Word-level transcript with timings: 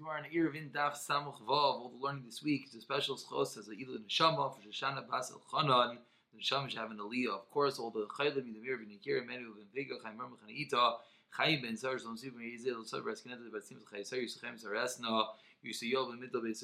Gemara 0.00 0.24
in 0.24 0.34
Eruvin 0.34 0.70
Daf 0.70 0.96
Samuch 0.96 1.42
Vav. 1.42 1.76
All 1.76 1.92
the 1.94 2.02
learning 2.02 2.22
this 2.24 2.42
week 2.42 2.64
is 2.66 2.74
a 2.74 2.80
special 2.80 3.16
schos 3.16 3.58
as 3.58 3.68
a 3.68 3.72
Ilui 3.72 3.98
Neshama 4.08 4.50
for 4.50 4.58
Shoshana 4.62 5.06
Bas 5.06 5.30
Chanan. 5.52 5.98
The 6.32 6.40
Neshama 6.40 6.70
should 6.70 6.78
have 6.78 6.90
an 6.90 6.96
Aliyah. 6.96 7.34
Of 7.34 7.50
course, 7.50 7.78
all 7.78 7.90
the 7.90 8.06
Chaylim, 8.06 8.54
the 8.54 8.60
Mir, 8.62 8.78
Ben 8.78 8.88
Yakir, 8.88 9.26
Menu, 9.26 9.52
Ben 9.54 9.66
Vega, 9.74 9.96
Chaim 10.02 10.16
Mermach, 10.16 10.40
and 10.40 10.56
Ita, 10.58 10.94
Chaim 11.28 11.60
Ben 11.60 11.76
Zar, 11.76 11.98
Shalom 11.98 12.16
Sib, 12.16 12.32
Ben 12.32 12.44
Yizil, 12.44 12.86
Sabra, 12.86 13.12
Eskenet, 13.12 13.52
Ben 13.52 13.60
Sim, 13.60 13.76
Chay 13.92 14.02
Sar, 14.02 14.18
Yisachem, 14.20 14.56
Saresna, 14.64 15.26
Yusayol, 15.62 16.12
Ben 16.12 16.20
Middle, 16.20 16.40
Ben 16.40 16.54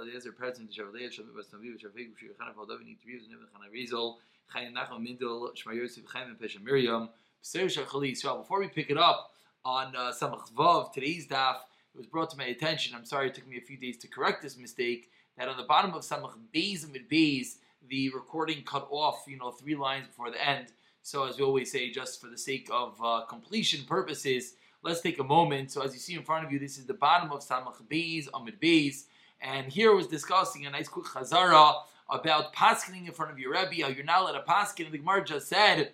Eliezer, 0.00 0.30
President, 0.30 0.70
Shavlei, 0.70 1.10
Shavim, 1.10 1.34
Ben 1.34 1.42
Staviv, 1.42 1.82
Shavik, 1.82 2.16
Shir 2.16 2.28
Chana, 2.40 2.54
Valdav, 2.54 2.78
Nit 2.86 2.98
Riv, 3.04 3.22
Znim, 3.22 3.42
Chana 3.50 3.72
Rizal, 3.72 4.18
Chaim 4.46 4.72
Nachum, 4.72 5.02
Middle, 5.02 5.50
Shmar 5.56 5.74
Yosef, 5.74 6.04
Chaim, 6.06 6.28
and 6.28 6.38
Pesha 6.38 6.62
Miriam, 6.62 7.08
Pser 7.42 7.64
Shachali 7.64 8.12
Yisrael. 8.12 8.38
Before 8.38 8.60
we 8.60 8.68
pick 8.68 8.88
it 8.88 8.98
up 8.98 9.32
on 9.64 9.96
uh, 9.96 10.12
Samach 10.12 10.52
Vav, 10.52 10.92
today's 10.92 11.26
daf, 11.26 11.56
was 11.98 12.06
brought 12.06 12.30
to 12.30 12.38
my 12.38 12.44
attention. 12.44 12.94
I'm 12.96 13.04
sorry 13.04 13.28
it 13.28 13.34
took 13.34 13.46
me 13.46 13.58
a 13.58 13.60
few 13.60 13.76
days 13.76 13.98
to 13.98 14.08
correct 14.08 14.42
this 14.42 14.56
mistake. 14.56 15.10
That 15.36 15.48
on 15.48 15.56
the 15.56 15.64
bottom 15.64 15.92
of 15.94 16.02
Samach 16.02 16.34
Beis 16.54 16.84
and 16.84 16.94
Beis, 17.10 17.56
the 17.88 18.08
recording 18.10 18.62
cut 18.62 18.88
off, 18.90 19.24
you 19.28 19.36
know, 19.36 19.50
three 19.50 19.74
lines 19.74 20.06
before 20.06 20.30
the 20.30 20.48
end. 20.48 20.68
So 21.02 21.26
as 21.26 21.38
we 21.38 21.44
always 21.44 21.70
say, 21.70 21.90
just 21.90 22.20
for 22.20 22.28
the 22.28 22.38
sake 22.38 22.68
of 22.72 23.00
uh, 23.02 23.22
completion 23.28 23.84
purposes, 23.84 24.54
let's 24.82 25.00
take 25.00 25.18
a 25.18 25.24
moment. 25.24 25.70
So 25.70 25.82
as 25.82 25.92
you 25.92 25.98
see 25.98 26.14
in 26.14 26.22
front 26.22 26.44
of 26.44 26.52
you, 26.52 26.58
this 26.58 26.78
is 26.78 26.86
the 26.86 26.94
bottom 26.94 27.30
of 27.32 27.40
Samach 27.40 27.82
Beis, 27.90 28.28
Amid 28.34 28.60
Beis, 28.60 29.04
and 29.40 29.70
here 29.70 29.94
was 29.94 30.06
discussing 30.06 30.66
a 30.66 30.70
nice 30.70 30.88
quick 30.88 31.06
chazara 31.06 31.82
about 32.10 32.54
paskening 32.54 33.06
in 33.06 33.12
front 33.12 33.30
of 33.30 33.38
your 33.38 33.52
Rebbe, 33.52 33.82
how 33.82 33.88
you're 33.88 34.04
not 34.04 34.22
allowed 34.22 34.32
to 34.32 34.40
paskin. 34.40 34.86
And 34.86 34.92
the 34.92 34.98
Gemara 34.98 35.24
just 35.24 35.48
said 35.48 35.92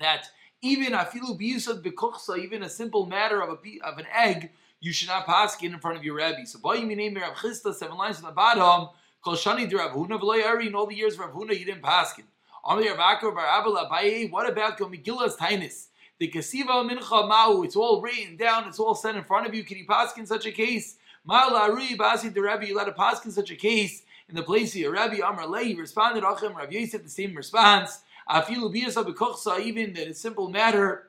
that 0.00 0.28
even 0.62 0.92
afilu 0.92 1.38
biyusad 1.38 1.82
bekuchsa, 1.82 2.38
even 2.38 2.62
a 2.62 2.68
simple 2.68 3.06
matter 3.06 3.40
of 3.40 3.50
a 3.50 3.86
of 3.86 3.98
an 3.98 4.06
egg, 4.12 4.50
you 4.84 4.92
should 4.92 5.08
not 5.08 5.26
paskin 5.26 5.72
in 5.72 5.78
front 5.78 5.96
of 5.96 6.04
your 6.04 6.16
Rebbe. 6.16 6.44
So 6.44 6.58
by 6.58 6.74
you 6.74 6.94
name 6.94 7.14
Rav 7.14 7.34
Chisda, 7.36 7.74
seven 7.74 7.96
lines 7.96 8.18
on 8.18 8.24
the 8.24 8.32
bottom, 8.32 8.90
Kol 9.22 9.34
Shani 9.34 9.66
de 9.66 9.78
Rav 9.78 9.92
Huna 9.92 10.20
v'loy 10.20 10.66
in 10.66 10.74
all 10.74 10.86
the 10.86 10.94
years 10.94 11.14
of 11.14 11.20
Rav 11.20 11.30
Huna 11.30 11.58
you 11.58 11.64
didn't 11.64 11.80
paskin. 11.80 12.24
Amri 12.66 12.94
Rav 12.94 13.18
Akar 13.18 13.34
bar 13.34 13.60
Abel 13.60 13.76
Abaye, 13.76 14.30
what 14.30 14.46
about 14.46 14.76
Kol 14.76 14.90
Megillas 14.90 15.38
Taanis? 15.38 15.86
The 16.18 16.28
Kasiva 16.28 16.86
Mincha 16.86 17.00
Ma'u, 17.00 17.64
it's 17.64 17.76
all 17.76 18.02
written 18.02 18.36
down, 18.36 18.68
it's 18.68 18.78
all 18.78 18.94
set 18.94 19.16
in 19.16 19.24
front 19.24 19.46
of 19.46 19.54
you. 19.54 19.64
Can 19.64 19.78
you 19.78 19.86
paskin 19.86 20.28
such 20.28 20.44
a 20.44 20.52
case? 20.52 20.96
Ma'ala 21.26 21.60
Ari 21.70 21.96
Basi 21.96 22.32
de 22.32 22.42
Rabbi, 22.42 22.66
you 22.66 22.76
let 22.76 22.86
a 22.86 22.92
paskin 22.92 23.32
such 23.32 23.50
a 23.50 23.56
case 23.56 24.02
in 24.28 24.34
the 24.34 24.42
place 24.42 24.74
of 24.74 24.80
your 24.82 24.92
Rabbi 24.92 25.20
Amr 25.20 25.46
Lei, 25.46 25.64
he 25.64 25.74
responded, 25.74 26.24
Achim 26.24 26.54
Rav 26.54 26.70
Yosef, 26.70 27.02
the 27.02 27.08
same 27.08 27.34
response. 27.34 28.00
Afilu 28.28 28.70
biyasa 28.70 29.02
b'kochsa, 29.02 29.60
even 29.60 29.94
that 29.94 30.08
a 30.08 30.14
simple 30.14 30.50
matter 30.50 31.08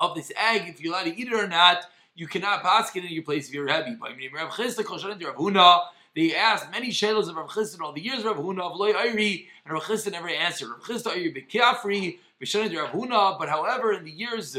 of 0.00 0.16
this 0.16 0.32
egg, 0.36 0.62
if 0.66 0.80
you're 0.80 0.92
allowed 0.92 1.04
to 1.04 1.16
eat 1.16 1.28
it 1.28 1.34
or 1.34 1.46
not, 1.46 1.86
you 2.16 2.26
cannot 2.26 2.62
pass 2.62 2.94
in 2.96 3.04
your 3.04 3.22
place 3.22 3.44
if 3.44 3.50
of 3.50 3.54
your 3.54 3.64
Rebbe. 3.66 3.98
Rav 4.34 4.50
Chisda 4.50 4.84
kol 4.84 4.98
shanin 4.98 5.22
Rav 5.22 5.36
Huna. 5.36 5.80
They 6.14 6.34
asked 6.34 6.70
many 6.70 6.88
shaylos 6.88 7.28
of 7.28 7.36
Rav 7.36 7.50
Chisda 7.50 7.78
all 7.80 7.92
the 7.92 8.00
years 8.00 8.20
of 8.20 8.24
Rav 8.24 8.38
Huna 8.38 8.72
of 8.72 8.76
loy 8.76 8.94
ayri, 8.94 9.46
and 9.64 9.74
Rav 9.74 9.82
Chisda 9.82 10.10
never 10.10 10.28
answered. 10.28 10.70
Rav 10.70 10.80
Chisda 10.80 11.12
ayri 11.14 11.36
bekafri 11.36 12.18
b'shanin 12.40 12.74
Rav 12.74 12.90
Huna. 12.90 13.38
But 13.38 13.50
however, 13.50 13.92
in 13.92 14.04
the 14.04 14.10
years 14.10 14.56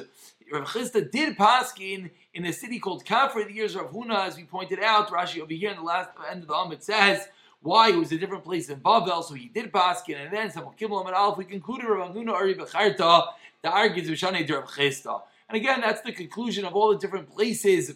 Rav 0.51 0.67
Chisda 0.67 1.11
did 1.11 1.35
paskin 1.35 2.11
in 2.35 2.45
a 2.45 2.53
city 2.53 2.77
called 2.77 3.03
Kafri, 3.03 3.47
the 3.47 3.53
years 3.53 3.75
of 3.75 3.81
Rav 3.81 3.91
Huna, 3.91 4.27
as 4.27 4.37
we 4.37 4.43
pointed 4.43 4.79
out, 4.79 5.09
Rashi 5.09 5.41
over 5.41 5.51
here 5.51 5.71
in 5.71 5.77
the 5.77 5.83
last 5.83 6.11
end 6.29 6.43
of 6.43 6.47
the 6.47 6.53
Amid 6.53 6.83
says 6.83 7.27
why 7.63 7.89
it 7.89 7.95
was 7.95 8.11
a 8.11 8.19
different 8.19 8.43
place 8.43 8.69
in 8.69 8.79
Bavel, 8.79 9.23
so 9.23 9.33
he 9.33 9.47
did 9.47 9.71
paskin, 9.71 10.23
and 10.23 10.31
then 10.31 10.51
some 10.51 10.63
Kibbul 10.79 11.01
Amid 11.01 11.15
Aleph, 11.15 11.39
we 11.39 11.45
concluded 11.45 11.87
Rav 11.87 12.13
Huna 12.13 12.33
Ari 12.33 12.53
Becharta, 12.53 13.29
the 13.63 13.69
argues 13.69 14.07
V'shanei 14.07 14.47
Rav 14.47 14.69
Chisda. 14.69 15.23
And 15.49 15.55
again, 15.55 15.81
that's 15.81 16.01
the 16.01 16.11
conclusion 16.11 16.65
of 16.65 16.75
all 16.75 16.91
the 16.91 16.97
different 16.97 17.29
places 17.29 17.95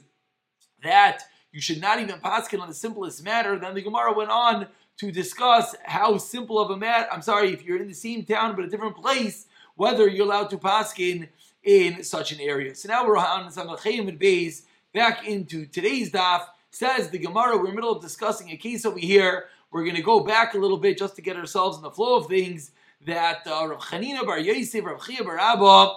that 0.84 1.24
you 1.52 1.60
should 1.60 1.82
not 1.82 2.00
even 2.00 2.20
paskin 2.20 2.62
on 2.62 2.68
the 2.68 2.74
simplest 2.74 3.24
matter. 3.24 3.60
Then 3.60 3.74
the 3.74 3.82
Gemara 3.82 4.14
went 4.14 4.30
on 4.30 4.68
to 4.98 5.12
discuss 5.12 5.76
how 5.84 6.18
simple 6.18 6.60
of 6.60 6.70
a 6.70 6.78
matter. 6.78 7.08
I'm 7.12 7.22
sorry, 7.22 7.52
if 7.52 7.64
you're 7.64 7.82
in 7.82 7.88
the 7.88 7.94
same 7.94 8.24
town 8.24 8.56
but 8.56 8.66
a 8.66 8.70
different 8.70 8.96
place, 8.96 9.48
whether 9.76 10.08
you're 10.08 10.26
allowed 10.26 10.50
to 10.52 10.58
paskin 10.58 11.28
in 11.64 12.04
such 12.04 12.32
an 12.32 12.40
area. 12.40 12.74
So 12.76 12.88
now 12.88 13.06
we're 13.06 13.18
on 13.18 13.52
Samachayim 13.52 14.08
and 14.08 14.20
Beis, 14.20 14.64
back 14.94 15.28
into 15.28 15.66
today's 15.66 16.12
daf. 16.12 16.46
Says 16.72 17.10
the 17.10 17.18
Gemara, 17.18 17.58
we're 17.58 17.66
in 17.66 17.72
the 17.72 17.76
middle 17.76 17.92
of 17.92 18.02
discussing 18.02 18.50
a 18.52 18.58
case 18.58 18.86
over 18.86 18.98
here. 18.98 19.46
We're 19.72 19.84
going 19.84 19.96
to 19.96 20.02
go 20.02 20.22
back 20.22 20.54
a 20.54 20.58
little 20.58 20.78
bit 20.78 20.98
just 20.98 21.16
to 21.18 21.22
get 21.22 21.36
ourselves 21.36 21.78
in 21.78 21.84
the 21.84 21.92
flow 21.92 22.16
of 22.16 22.28
things. 22.28 22.72
That 23.06 23.48
uh, 23.48 23.68
Rav 23.68 23.82
Chanina 23.82 24.26
bar 24.26 24.40
Yosef, 24.40 24.86
Rav 24.86 25.06
Chia 25.06 25.24
bar 25.24 25.40
Abba, 25.40 25.94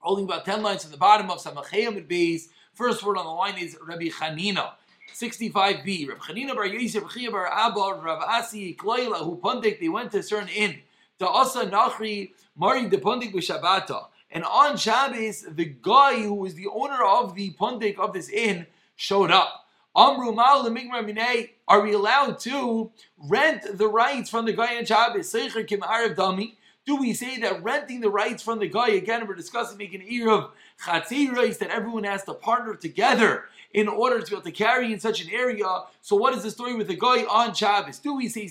holding 0.00 0.24
about 0.24 0.44
10 0.44 0.62
lines 0.62 0.82
from 0.82 0.92
the 0.92 0.98
bottom 0.98 1.30
of 1.30 1.38
Samachayim 1.38 2.06
Beis. 2.08 2.48
First 2.74 3.04
word 3.04 3.16
on 3.16 3.24
the 3.24 3.30
line 3.30 3.58
is 3.58 3.76
Rabbi 3.86 4.08
Chanina. 4.08 4.72
65b. 5.14 6.08
Rabbi 6.08 6.20
Chanina 6.20 6.54
bar 6.54 6.66
Yosef, 6.66 7.04
Chia 7.12 7.30
bar 7.30 7.46
Abba, 7.46 8.00
Rav 8.02 8.22
Asi, 8.22 8.74
Kloila, 8.74 9.24
who 9.24 9.36
Pundik, 9.36 9.80
they 9.80 9.88
went 9.88 10.10
to 10.12 10.18
a 10.18 10.22
certain 10.22 10.48
inn. 10.48 10.80
The 11.18 11.28
Asa 11.28 11.66
Nachri, 11.66 12.32
Mari 12.56 12.88
de 12.88 12.98
Pundik 12.98 13.32
b'Shabbata. 13.32 14.06
And 14.30 14.44
on 14.44 14.76
Shabbos, 14.76 15.44
the 15.50 15.66
guy 15.66 16.22
who 16.22 16.34
was 16.34 16.54
the 16.54 16.68
owner 16.68 17.04
of 17.04 17.34
the 17.34 17.52
Pundik 17.54 17.98
of 17.98 18.12
this 18.12 18.28
inn 18.28 18.66
showed 18.96 19.30
up. 19.30 19.66
Amru 19.96 20.36
Are 20.36 21.80
we 21.80 21.92
allowed 21.92 22.38
to 22.40 22.92
rent 23.18 23.76
the 23.76 23.88
rights 23.88 24.30
from 24.30 24.44
the 24.46 24.52
guy 24.52 24.76
on 24.76 24.84
Shabbos? 24.84 25.32
Seicher 25.32 25.66
Kim 25.66 25.82
Arab 25.82 26.16
Dami 26.16 26.54
do 26.90 26.96
we 26.96 27.14
say 27.14 27.38
that 27.38 27.62
renting 27.62 28.00
the 28.00 28.10
rights 28.10 28.42
from 28.42 28.58
the 28.58 28.66
guy, 28.66 28.88
again, 28.88 29.28
we're 29.28 29.36
discussing 29.36 29.78
making 29.78 30.02
ear 30.08 30.28
of 30.28 30.50
chatzirais, 30.82 31.56
that 31.58 31.70
everyone 31.70 32.02
has 32.02 32.24
to 32.24 32.34
partner 32.34 32.74
together 32.74 33.44
in 33.72 33.86
order 33.86 34.20
to 34.20 34.26
be 34.26 34.34
able 34.34 34.42
to 34.42 34.50
carry 34.50 34.92
in 34.92 34.98
such 34.98 35.22
an 35.22 35.30
area. 35.30 35.84
So 36.02 36.16
what 36.16 36.34
is 36.34 36.42
the 36.42 36.50
story 36.50 36.74
with 36.74 36.88
the 36.88 36.96
guy 36.96 37.22
on 37.26 37.54
Shabbos? 37.54 38.00
Do 38.00 38.16
we 38.16 38.28
say 38.28 38.46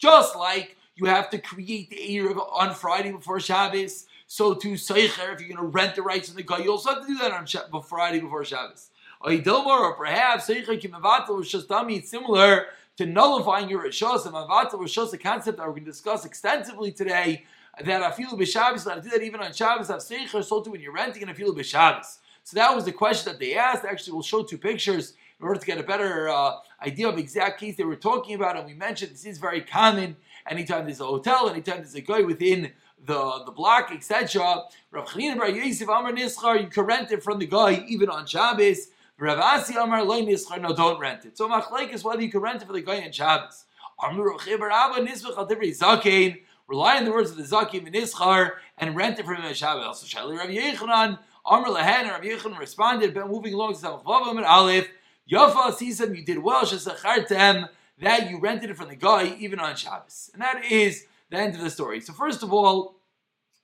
just 0.00 0.36
like 0.36 0.76
you 0.96 1.06
have 1.06 1.30
to 1.30 1.38
create 1.38 1.90
the 1.90 2.12
ear 2.12 2.34
on 2.36 2.74
Friday 2.74 3.12
before 3.12 3.38
Shabbos, 3.38 4.06
so 4.26 4.52
to 4.52 4.72
Seicher, 4.72 5.32
if 5.32 5.40
you're 5.40 5.48
going 5.48 5.58
to 5.58 5.62
rent 5.62 5.94
the 5.94 6.02
rights 6.02 6.26
from 6.26 6.38
the 6.38 6.42
guy, 6.42 6.58
you 6.58 6.72
also 6.72 6.90
have 6.90 7.02
to 7.02 7.06
do 7.06 7.18
that 7.18 7.30
on 7.30 7.82
Friday 7.84 8.18
before 8.18 8.44
Shabbos. 8.44 8.90
Or 9.20 9.94
perhaps 9.94 10.48
Seicher 10.48 10.76
Kimavatal 10.80 11.36
was 11.36 12.08
similar 12.08 12.66
to 12.98 13.06
nullifying 13.06 13.70
your 13.70 13.84
Rishos 13.84 14.26
and 14.26 14.34
Mavatal 14.34 14.72
Rishos, 14.72 15.12
a 15.12 15.18
concept 15.18 15.58
that 15.58 15.64
we're 15.64 15.72
going 15.72 15.84
to 15.84 15.90
discuss 15.92 16.24
extensively 16.24 16.90
today, 16.90 17.44
that 17.84 18.02
Afilu 18.02 18.32
B'Shabbos, 18.32 18.90
I 18.90 18.98
do 18.98 19.08
that 19.10 19.22
even 19.22 19.40
on 19.40 19.52
Shabbos, 19.52 19.86
have 19.86 20.00
Seicher, 20.00 20.42
so 20.42 20.60
too 20.60 20.72
when 20.72 20.80
you're 20.80 20.92
renting 20.92 21.22
an 21.22 21.28
Afilu 21.28 21.56
B'Shabbos. 21.56 22.18
So 22.42 22.56
that 22.56 22.74
was 22.74 22.84
the 22.84 22.92
question 22.92 23.30
that 23.32 23.38
they 23.38 23.54
asked. 23.54 23.84
Actually, 23.84 24.14
we'll 24.14 24.22
show 24.22 24.42
two 24.42 24.58
pictures 24.58 25.14
in 25.38 25.46
order 25.46 25.60
to 25.60 25.64
get 25.66 25.78
a 25.78 25.84
better 25.84 26.28
uh, 26.28 26.56
idea 26.84 27.08
of 27.08 27.18
exact 27.18 27.60
case 27.60 27.76
they 27.76 27.84
were 27.84 27.94
talking 27.94 28.34
about. 28.34 28.56
And 28.56 28.66
we 28.66 28.74
mentioned 28.74 29.12
this 29.12 29.24
is 29.24 29.38
very 29.38 29.60
common. 29.60 30.16
Anytime 30.50 30.86
there's 30.86 31.00
a 31.00 31.06
hotel, 31.06 31.48
anytime 31.48 31.76
there's 31.76 31.94
a 31.94 32.00
guy 32.00 32.22
within 32.22 32.72
the, 33.06 33.42
the 33.46 33.52
block, 33.52 33.92
etc. 33.92 34.64
Rav 34.90 35.06
Chanina 35.06 35.38
Bar 35.38 35.50
Yosef 35.50 35.86
Amar 35.86 36.10
Nischar, 36.10 36.60
you 36.60 36.66
can 36.66 36.84
rent 36.84 37.12
it 37.12 37.22
from 37.22 37.38
the 37.38 37.46
guy 37.46 37.84
even 37.86 38.08
on 38.08 38.26
Shabbos. 38.26 38.88
Rav 39.20 39.38
Asi 39.38 39.74
Amar 39.74 40.04
Loy 40.04 40.22
Nischar, 40.22 40.60
no, 40.60 40.72
don't 40.72 41.00
rent 41.00 41.24
it. 41.24 41.36
So 41.36 41.48
Machlaik 41.48 41.92
is 41.92 42.04
whether 42.04 42.22
you 42.22 42.30
can 42.30 42.40
rent 42.40 42.62
it 42.62 42.66
for 42.66 42.72
the 42.72 42.80
guy 42.80 43.00
on 43.02 43.10
Shabbos. 43.10 43.64
Amar 44.00 44.30
Rav 44.30 44.40
Chibar 44.40 44.70
Abba 44.70 45.04
Nisbech 45.04 45.36
Al 45.36 45.48
Tivri 45.48 45.76
Zakein, 45.76 46.42
rely 46.68 46.98
on 46.98 47.04
the 47.04 47.10
words 47.10 47.32
of 47.32 47.36
the 47.36 47.42
Zakim 47.42 47.86
and 47.86 47.94
Nischar, 47.94 48.52
and 48.76 48.94
rent 48.94 49.18
it 49.18 49.24
from 49.24 49.36
him 49.36 49.44
on 49.44 49.54
Shabbos. 49.54 50.00
So 50.00 50.06
Shali 50.06 50.38
Rav 50.38 50.48
Yechanan, 50.48 51.18
Amar 51.44 51.68
Lehen, 51.68 52.08
Rav 52.08 52.22
Yechanan 52.22 52.58
responded, 52.60 53.12
but 53.12 53.28
moving 53.28 53.54
along 53.54 53.74
to 53.74 53.80
Vavam 53.80 54.36
and 54.36 54.46
Aleph, 54.46 54.86
Yafa 55.28 55.72
Sisam, 55.72 56.16
you 56.16 56.24
did 56.24 56.38
well, 56.38 56.64
Shesachartem, 56.64 57.68
that 58.00 58.30
you 58.30 58.38
rented 58.38 58.70
it 58.70 58.76
from 58.76 58.88
the 58.88 58.94
guy 58.94 59.34
even 59.40 59.58
on 59.58 59.74
Shabbos. 59.74 60.30
And 60.32 60.40
that 60.42 60.64
is 60.70 61.06
the 61.30 61.38
end 61.38 61.56
of 61.56 61.60
the 61.60 61.70
story. 61.70 62.00
So 62.00 62.12
first 62.12 62.44
of 62.44 62.52
all, 62.52 62.94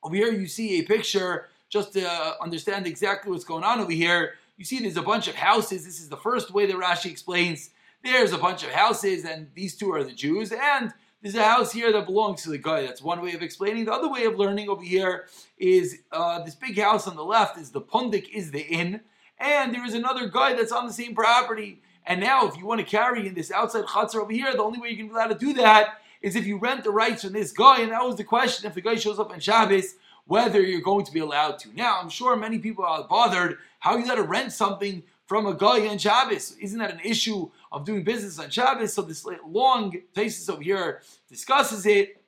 over 0.03 0.17
here 0.17 0.33
you 0.33 0.49
see 0.49 0.81
a 0.81 0.83
picture 0.83 1.49
just 1.69 1.93
to 1.93 2.43
understand 2.43 2.89
exactly 2.89 3.31
what's 3.31 3.45
going 3.45 3.63
on 3.63 3.79
over 3.79 3.93
here. 3.93 4.35
You 4.57 4.65
see 4.65 4.79
there's 4.79 4.97
a 4.97 5.03
bunch 5.03 5.27
of 5.27 5.35
houses. 5.35 5.85
This 5.85 5.99
is 5.99 6.09
the 6.09 6.17
first 6.17 6.53
way 6.53 6.67
that 6.67 6.77
Rashi 6.77 7.11
explains. 7.11 7.71
There's 8.05 8.33
a 8.33 8.39
bunch 8.39 8.63
of 8.63 8.71
houses, 8.71 9.25
and 9.25 9.49
these 9.55 9.77
two 9.77 9.93
are 9.93 10.05
the 10.05 10.13
Jews, 10.13 10.53
and 10.53 10.93
there's 11.23 11.35
a 11.35 11.43
house 11.43 11.73
here 11.73 11.91
that 11.91 12.07
belongs 12.07 12.43
to 12.43 12.51
the 12.51 12.59
guy. 12.59 12.83
That's 12.83 13.03
one 13.03 13.21
way 13.21 13.33
of 13.33 13.43
explaining. 13.43 13.87
The 13.87 13.93
other 13.93 14.11
way 14.11 14.27
of 14.27 14.39
learning 14.39 14.69
over 14.69 14.83
here 14.83 15.27
is 15.59 16.03
uh, 16.13 16.43
this 16.45 16.55
big 16.55 16.79
house 16.79 17.09
on 17.09 17.17
the 17.17 17.25
left 17.25 17.59
is 17.59 17.71
the 17.71 17.81
pundik, 17.81 18.29
is 18.29 18.53
the 18.53 18.61
inn, 18.61 19.01
and 19.39 19.75
there 19.75 19.85
is 19.85 19.95
another 19.95 20.29
guy 20.29 20.55
that's 20.55 20.71
on 20.71 20.87
the 20.87 20.93
same 20.93 21.15
property. 21.15 21.83
And 22.07 22.21
now, 22.21 22.47
if 22.47 22.57
you 22.57 22.67
want 22.67 22.81
to 22.81 22.87
carry 22.87 23.27
in 23.27 23.35
this 23.35 23.51
outside 23.51 23.87
chutzner 23.87 24.21
over 24.21 24.33
here, 24.33 24.53
the 24.53 24.63
only 24.63 24.79
way 24.79 24.91
you 24.91 24.99
can 24.99 25.09
be 25.09 25.15
allowed 25.15 25.29
to 25.29 25.35
do 25.35 25.55
that 25.55 26.01
is 26.21 26.37
if 26.37 26.47
you 26.47 26.59
rent 26.59 26.85
the 26.85 26.91
rights 26.91 27.23
from 27.25 27.33
this 27.33 27.51
guy. 27.51 27.81
And 27.81 27.91
that 27.91 28.05
was 28.05 28.17
the 28.17 28.25
question: 28.25 28.69
if 28.69 28.75
the 28.75 28.83
guy 28.83 28.95
shows 28.95 29.19
up 29.19 29.33
on 29.33 29.41
Shabbos, 29.41 29.95
whether 30.27 30.61
you're 30.61 30.81
going 30.81 31.05
to 31.05 31.13
be 31.13 31.21
allowed 31.21 31.59
to. 31.61 31.75
Now, 31.75 32.01
I'm 32.01 32.09
sure 32.09 32.37
many 32.37 32.59
people 32.59 32.85
are 32.85 33.07
bothered 33.07 33.59
how 33.79 33.97
you 33.97 34.07
got 34.07 34.15
to 34.17 34.23
rent 34.23 34.53
something 34.53 35.03
from 35.27 35.47
a 35.47 35.55
guy 35.55 35.87
on 35.89 35.99
Shabbos. 35.99 36.57
Isn't 36.61 36.79
that 36.79 36.93
an 36.93 37.01
issue 37.05 37.51
of 37.73 37.85
doing 37.85 38.05
business 38.05 38.39
on 38.39 38.51
Shabbos? 38.51 38.93
So 38.95 39.03
this 39.03 39.27
long 39.47 39.95
thesis 40.15 40.49
over 40.49 40.63
here 40.63 41.03
discusses 41.29 41.87
it, 41.87 42.23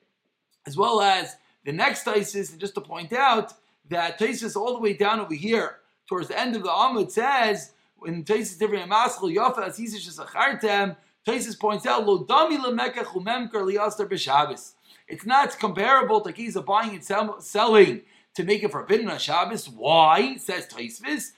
as 0.65 0.77
well 0.77 1.01
as 1.01 1.35
the 1.63 1.71
next 1.71 2.03
thesis. 2.03 2.51
And 2.51 2.59
just 2.59 2.75
to 2.75 2.81
point 2.81 3.13
out 3.13 3.53
that 3.89 4.19
thesis 4.19 4.55
all 4.55 4.73
the 4.73 4.79
way 4.79 4.93
down 4.93 5.19
over 5.19 5.33
here 5.33 5.77
towards 6.07 6.27
the 6.27 6.39
end 6.39 6.55
of 6.55 6.63
the 6.63 6.69
Amud 6.69 7.11
says, 7.11 7.73
when 7.97 8.23
Tosfos 8.23 8.59
different 8.59 8.89
Maschel 8.91 9.33
Yafa 9.35 9.67
Asisish 9.67 10.07
Sachartem, 10.17 10.95
Tosfos 11.25 11.59
points 11.59 11.85
out, 11.85 12.05
Lo 12.05 12.23
Dami 12.23 12.57
Lemekach 12.57 13.05
Umemker 13.05 13.63
Liaster 13.63 14.07
B'Shabbos. 14.07 14.73
It's 15.07 15.25
not 15.25 15.57
comparable 15.57 16.21
to 16.21 16.33
Kiza 16.33 16.65
buying 16.65 16.91
and 16.91 17.03
sell, 17.03 17.39
selling 17.39 18.01
to 18.35 18.43
make 18.43 18.63
it 18.63 18.71
forbidden 18.71 19.09
on 19.09 19.19
Shabbos. 19.19 19.69
Why? 19.69 20.37
Says 20.37 20.67
Tosfos. 20.67 21.31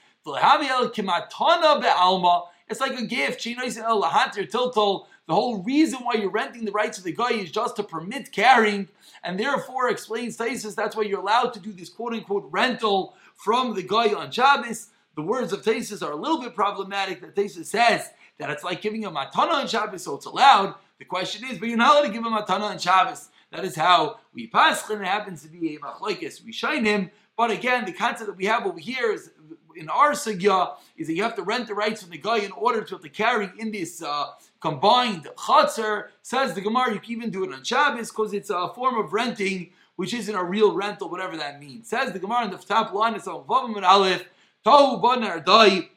It's 2.68 2.80
like 2.80 2.98
a 2.98 3.06
gift. 3.06 3.44
The 3.44 5.04
whole 5.28 5.62
reason 5.62 6.00
why 6.00 6.14
you're 6.14 6.30
renting 6.30 6.64
the 6.64 6.72
rights 6.72 6.98
of 6.98 7.04
the 7.04 7.12
guy 7.12 7.30
is 7.30 7.52
just 7.52 7.76
to 7.76 7.84
permit 7.84 8.32
carrying, 8.32 8.88
and 9.22 9.38
therefore 9.38 9.88
explains 9.88 10.36
Tosfos 10.36 10.74
that's 10.74 10.96
why 10.96 11.02
you're 11.02 11.20
allowed 11.20 11.54
to 11.54 11.60
do 11.60 11.72
this 11.72 11.88
quote 11.88 12.12
unquote 12.14 12.48
rental 12.50 13.14
from 13.34 13.74
the 13.74 13.82
guy 13.82 14.12
on 14.12 14.30
Shabbos. 14.32 14.88
The 15.14 15.22
words 15.22 15.52
of 15.52 15.62
Tosfos 15.62 16.02
are 16.02 16.12
a 16.12 16.16
little 16.16 16.40
bit 16.40 16.54
problematic. 16.54 17.20
That 17.20 17.36
Tosfos 17.36 17.66
says 17.66 18.10
that 18.38 18.50
it's 18.50 18.64
like 18.64 18.82
giving 18.82 19.04
a 19.04 19.10
matana 19.10 19.52
on 19.52 19.68
Shabbos, 19.68 20.02
so 20.02 20.16
it's 20.16 20.26
allowed. 20.26 20.74
The 20.98 21.04
question 21.04 21.48
is, 21.48 21.58
but 21.58 21.68
you're 21.68 21.78
not 21.78 21.94
allowed 21.94 22.06
to 22.08 22.12
give 22.12 22.24
him 22.26 22.32
a 22.32 22.42
matana 22.42 22.62
on 22.62 22.78
Shabbos. 22.78 23.28
That 23.52 23.64
is 23.64 23.74
how 23.74 24.20
we 24.32 24.48
and 24.52 25.02
it 25.02 25.04
happens 25.04 25.42
to 25.42 25.48
be 25.48 25.76
a 25.76 26.52
shine 26.52 26.84
him, 26.84 27.10
but 27.36 27.50
again, 27.50 27.84
the 27.84 27.92
concept 27.92 28.28
that 28.28 28.36
we 28.36 28.46
have 28.46 28.66
over 28.66 28.78
here 28.78 29.12
is 29.12 29.30
in 29.76 29.88
our 29.88 30.12
sugya 30.12 30.74
is 30.96 31.06
that 31.06 31.14
you 31.14 31.22
have 31.22 31.34
to 31.36 31.42
rent 31.42 31.66
the 31.68 31.74
rights 31.74 32.02
from 32.02 32.10
the 32.10 32.18
guy 32.18 32.38
in 32.38 32.52
order 32.52 32.82
to 32.82 32.94
have 32.94 33.02
to 33.02 33.08
carry 33.08 33.50
in 33.58 33.72
this 33.72 34.02
uh, 34.02 34.26
combined 34.60 35.26
chatzar. 35.36 36.08
Says 36.22 36.54
the 36.54 36.60
Gemara, 36.60 36.92
you 36.92 37.00
can 37.00 37.12
even 37.12 37.30
do 37.30 37.44
it 37.44 37.52
on 37.52 37.64
Shabbos 37.64 38.10
because 38.10 38.34
it's 38.34 38.50
a 38.50 38.68
form 38.74 38.98
of 38.98 39.12
renting 39.12 39.70
which 39.96 40.14
isn't 40.14 40.34
a 40.34 40.42
real 40.42 40.72
rental, 40.74 41.10
whatever 41.10 41.36
that 41.36 41.60
means. 41.60 41.88
Says 41.88 42.12
the 42.12 42.18
Gemara 42.18 42.44
in 42.44 42.50
the 42.50 42.56
top 42.56 42.92
line, 42.92 43.14
it's 43.14 43.26
on 43.26 43.44
Vavam 43.44 43.76
and 43.76 43.84
Aleph, 43.84 44.24
Tohu 44.64 45.02
Ban 45.02 45.22
Ardai. 45.22 45.88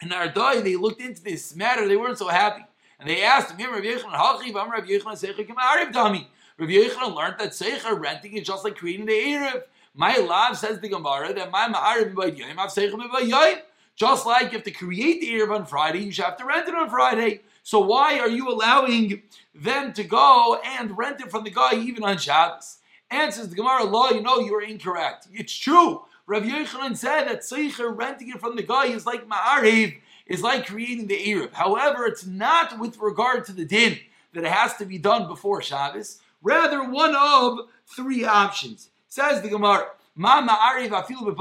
And 0.00 0.12
Ardai, 0.12 0.62
they 0.62 0.76
looked 0.76 1.00
into 1.00 1.22
this 1.22 1.56
matter, 1.56 1.88
they 1.88 1.96
weren't 1.96 2.18
so 2.18 2.28
happy. 2.28 2.64
And 3.00 3.08
they 3.08 3.22
asked 3.24 3.50
him, 3.50 3.72
Rabbi 3.72 3.86
Yechon, 3.86 4.12
Vam 4.52 4.70
Rabbi 4.70 4.86
Yechon. 4.86 6.26
Rabbi 6.58 6.72
Yechon 6.72 7.14
learned 7.14 7.36
that 7.38 7.50
Seicha 7.50 7.98
renting 7.98 8.36
is 8.36 8.46
just 8.46 8.64
like 8.64 8.76
creating 8.76 9.06
the 9.06 9.12
Erev. 9.12 9.62
My 9.94 10.16
love 10.16 10.56
says 10.56 10.80
the 10.80 10.88
Gemara 10.88 11.32
that 11.34 11.50
my 11.50 11.68
ma'ariv 11.68 12.14
b'vayim 12.14 12.58
av 12.58 12.70
seichem 12.70 13.08
b'vayim. 13.08 13.60
Just 13.94 14.24
like 14.24 14.52
have 14.52 14.62
to 14.62 14.70
create 14.70 15.20
the 15.20 15.30
Erev 15.32 15.54
on 15.54 15.66
Friday, 15.66 16.00
you 16.00 16.12
should 16.12 16.24
have 16.24 16.38
to 16.38 16.46
rent 16.46 16.68
it 16.68 16.74
on 16.74 16.88
Friday. 16.88 17.42
So 17.62 17.78
why 17.78 18.18
are 18.18 18.28
you 18.28 18.48
allowing 18.48 19.22
them 19.54 19.92
to 19.92 20.02
go 20.04 20.60
and 20.64 20.96
rent 20.96 21.20
it 21.20 21.30
from 21.30 21.44
the 21.44 21.50
guy 21.50 21.74
even 21.74 22.02
on 22.02 22.18
Shabbos? 22.18 22.78
Answers 23.10 23.48
the 23.48 23.56
Gemara, 23.56 23.84
law, 23.84 24.10
you 24.10 24.22
know 24.22 24.40
you're 24.40 24.62
incorrect. 24.62 25.28
It's 25.32 25.54
true. 25.54 26.02
Rav 26.26 26.44
Yochanan 26.44 26.96
said 26.96 27.24
that 27.24 27.40
Seicher 27.40 27.94
renting 27.94 28.30
it 28.30 28.40
from 28.40 28.56
the 28.56 28.62
guy 28.62 28.86
is 28.86 29.04
like 29.04 29.28
Ma'ariv, 29.28 29.98
is 30.26 30.40
like 30.40 30.66
creating 30.66 31.08
the 31.08 31.18
Erev. 31.18 31.52
However, 31.52 32.06
it's 32.06 32.24
not 32.24 32.78
with 32.78 32.96
regard 32.98 33.44
to 33.46 33.52
the 33.52 33.66
din 33.66 33.98
that 34.32 34.44
it 34.44 34.50
has 34.50 34.76
to 34.76 34.86
be 34.86 34.96
done 34.96 35.28
before 35.28 35.60
Shabbos. 35.60 36.21
Rather, 36.42 36.88
one 36.88 37.14
of 37.16 37.68
three 37.86 38.24
options. 38.24 38.90
Says 39.08 39.42
the 39.42 39.48
Gemara, 39.48 39.88
afilu 40.18 41.32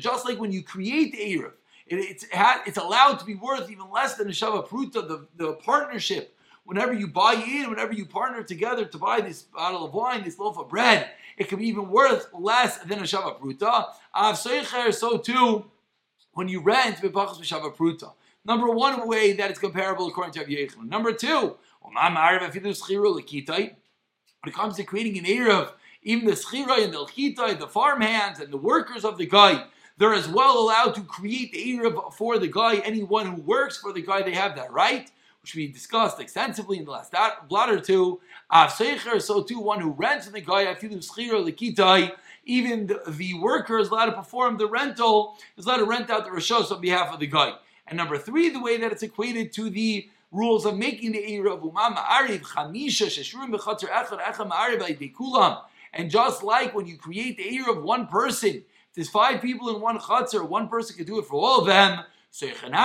Just 0.00 0.24
like 0.26 0.38
when 0.38 0.52
you 0.52 0.62
create 0.62 1.12
the 1.12 1.18
Erev, 1.18 1.52
it, 1.86 1.96
it's, 1.96 2.26
it's 2.66 2.78
allowed 2.78 3.18
to 3.20 3.24
be 3.24 3.34
worth 3.34 3.70
even 3.70 3.90
less 3.90 4.14
than 4.14 4.28
a 4.28 4.30
shava 4.30 4.66
pruta, 4.66 5.06
the, 5.06 5.26
the 5.36 5.52
partnership. 5.54 6.36
Whenever 6.64 6.92
you 6.92 7.08
buy 7.08 7.34
in, 7.34 7.70
whenever 7.70 7.92
you 7.92 8.04
partner 8.06 8.42
together 8.42 8.84
to 8.84 8.98
buy 8.98 9.20
this 9.20 9.42
bottle 9.42 9.84
of 9.84 9.94
wine, 9.94 10.22
this 10.22 10.38
loaf 10.38 10.58
of 10.58 10.68
bread, 10.68 11.10
it 11.36 11.48
can 11.48 11.58
be 11.58 11.66
even 11.66 11.88
worth 11.88 12.28
less 12.32 12.78
than 12.78 13.00
a 13.00 13.02
shava 13.02 13.40
pruta. 13.40 13.86
Av 14.14 14.38
so 14.38 15.18
too, 15.18 15.64
when 16.32 16.48
you 16.48 16.60
rent 16.60 16.96
b'shava 16.96 17.74
pruta. 17.74 18.12
Number 18.44 18.70
one 18.70 19.06
way 19.06 19.32
that 19.32 19.50
it's 19.50 19.58
comparable 19.58 20.08
according 20.08 20.32
to 20.34 20.40
Rav 20.40 20.86
Number 20.86 21.12
two, 21.12 21.56
when 24.42 24.52
it 24.52 24.56
comes 24.56 24.76
to 24.76 24.84
creating 24.84 25.18
an 25.18 25.24
Erev, 25.24 25.70
even 26.02 26.26
the 26.26 26.32
schira 26.32 26.82
and 26.82 26.94
the 26.94 26.98
alchita, 26.98 27.58
the 27.58 27.66
farmhands 27.66 28.40
and 28.40 28.52
the 28.52 28.56
workers 28.56 29.04
of 29.04 29.18
the 29.18 29.26
guy, 29.26 29.64
they're 29.98 30.14
as 30.14 30.28
well 30.28 30.58
allowed 30.58 30.94
to 30.94 31.02
create 31.02 31.52
the 31.52 31.58
Erev 31.58 32.14
for 32.14 32.38
the 32.38 32.48
guy. 32.48 32.76
Anyone 32.76 33.26
who 33.26 33.42
works 33.42 33.76
for 33.76 33.92
the 33.92 34.00
guy, 34.00 34.22
they 34.22 34.32
have 34.32 34.56
that 34.56 34.72
right, 34.72 35.10
which 35.42 35.54
we 35.54 35.68
discussed 35.68 36.18
extensively 36.20 36.78
in 36.78 36.86
the 36.86 36.90
last 36.90 37.12
blot 37.48 37.70
or 37.70 37.80
two. 37.80 38.20
Ah, 38.50 38.66
so 38.68 39.42
too, 39.42 39.60
one 39.60 39.80
who 39.80 39.90
rents 39.90 40.24
from 40.24 40.32
the 40.32 40.40
guy, 40.40 40.74
even 42.46 42.86
the, 42.86 43.02
the 43.08 43.34
worker 43.34 43.78
is 43.78 43.88
allowed 43.90 44.06
to 44.06 44.12
perform 44.12 44.56
the 44.56 44.66
rental, 44.66 45.36
is 45.58 45.66
allowed 45.66 45.76
to 45.76 45.84
rent 45.84 46.08
out 46.08 46.24
the 46.24 46.30
rishos 46.30 46.72
on 46.72 46.80
behalf 46.80 47.12
of 47.12 47.20
the 47.20 47.26
guy. 47.26 47.52
And 47.86 47.98
number 47.98 48.16
three, 48.16 48.48
the 48.48 48.60
way 48.60 48.78
that 48.78 48.92
it's 48.92 49.02
equated 49.02 49.52
to 49.54 49.68
the 49.68 50.08
rules 50.30 50.64
of 50.64 50.76
making 50.76 51.12
the 51.12 51.18
Erev, 51.18 51.60
Umama 51.60 52.04
Ariv, 52.04 52.42
Chamisha, 52.42 53.06
Sheshrim, 53.06 53.50
Bechatzer, 53.52 53.88
Echad, 53.88 54.20
Echad, 54.20 54.50
Ma'ariv, 54.50 55.14
Kulam. 55.14 55.62
And 55.92 56.10
just 56.10 56.42
like 56.42 56.74
when 56.74 56.86
you 56.86 56.96
create 56.96 57.36
the 57.36 57.54
ear 57.54 57.68
of 57.70 57.82
one 57.82 58.06
person, 58.06 58.56
if 58.56 58.94
there's 58.94 59.08
five 59.08 59.40
people 59.40 59.74
in 59.74 59.80
one 59.80 59.98
chutzner, 59.98 60.48
one 60.48 60.68
person 60.68 60.96
can 60.96 61.06
do 61.06 61.18
it 61.18 61.24
for 61.24 61.36
all 61.36 61.60
of 61.60 61.66
them. 61.66 62.04
So 62.30 62.46
Five 62.48 62.84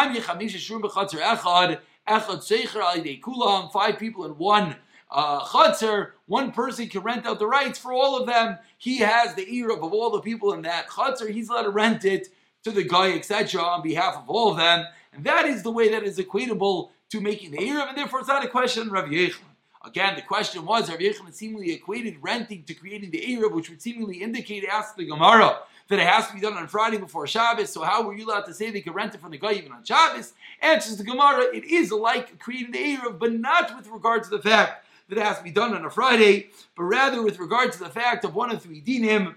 people 4.00 4.25
in 4.25 4.38
one 4.38 4.75
uh, 5.12 5.45
chutzner, 5.45 6.12
one 6.25 6.51
person 6.51 6.89
can 6.89 7.01
rent 7.01 7.27
out 7.27 7.38
the 7.38 7.47
rights 7.47 7.77
for 7.77 7.94
all 7.94 8.19
of 8.19 8.25
them. 8.25 8.57
He 8.77 8.97
has 8.97 9.36
the 9.36 9.47
ear 9.47 9.69
of 9.71 9.83
all 9.83 10.09
the 10.09 10.21
people 10.21 10.53
in 10.53 10.63
that 10.63 10.89
chutzner. 10.89 11.30
He's 11.30 11.50
allowed 11.50 11.63
to 11.63 11.69
rent 11.69 12.06
it 12.06 12.30
to 12.63 12.71
the 12.71 12.83
guy, 12.83 13.12
etc., 13.12 13.62
on 13.62 13.83
behalf 13.83 14.15
of 14.15 14.27
all 14.27 14.51
of 14.51 14.57
them. 14.57 14.86
And 15.13 15.24
that 15.25 15.45
is 15.45 15.62
the 15.62 15.71
way 15.71 15.89
that 15.89 16.03
is 16.03 16.18
equatable 16.18 16.89
to 17.16 17.22
making 17.22 17.52
the 17.52 17.58
of, 17.58 17.88
and 17.88 17.98
therefore 17.98 18.20
it's 18.20 18.28
not 18.28 18.44
a 18.44 18.50
question 18.50 18.88
of 18.88 18.92
Rav 18.92 19.06
Yechon. 19.06 19.40
Again, 19.86 20.16
the 20.16 20.22
question 20.22 20.66
was, 20.66 20.90
Rav 20.90 21.00
Yechon 21.00 21.34
seemingly 21.34 21.72
equated 21.72 22.18
renting 22.22 22.64
to 22.64 22.74
creating 22.74 23.12
the 23.12 23.20
Erev, 23.20 23.54
which 23.54 23.70
would 23.70 23.82
seemingly 23.82 24.18
indicate, 24.18 24.66
ask 24.66 24.96
the 24.96 25.06
Gemara, 25.06 25.60
that 25.88 26.00
it 26.00 26.08
has 26.08 26.28
to 26.28 26.34
be 26.34 26.42
done 26.42 26.54
on 26.54 26.68
Friday 26.68 26.98
before 26.98 27.26
Shabbos. 27.28 27.72
So 27.72 27.84
how 27.84 28.04
were 28.04 28.16
you 28.16 28.26
allowed 28.26 28.46
to 28.46 28.54
say 28.54 28.70
they 28.70 28.82
could 28.82 28.96
rent 28.96 29.16
it 29.16 29.22
from 29.22 29.32
the 29.32 29.38
guy 29.38 29.54
even 29.54 29.72
on 29.72 29.84
Shabbos? 29.84 30.34
Answers 30.62 30.98
the 30.98 31.04
Gemara, 31.04 31.44
it 31.54 31.64
is 31.64 31.92
like 31.92 32.38
creating 32.40 32.72
the 32.72 32.80
Erev, 32.80 33.18
but 33.20 33.32
not 33.32 33.76
with 33.78 33.88
regard 33.88 34.24
to 34.24 34.30
the 34.30 34.42
fact 34.42 34.86
that 35.08 35.18
it 35.18 35.24
has 35.24 35.38
to 35.38 35.44
be 35.44 35.52
done 35.52 35.74
on 35.74 35.86
a 35.86 35.90
Friday, 35.90 36.50
but 36.76 36.84
rather 36.84 37.22
with 37.22 37.40
regard 37.40 37.72
to 37.72 37.80
the 37.80 37.90
fact 37.90 38.26
of 38.26 38.36
one 38.36 38.52
of 38.52 38.62
three 38.62 38.82
dinim, 38.82 39.36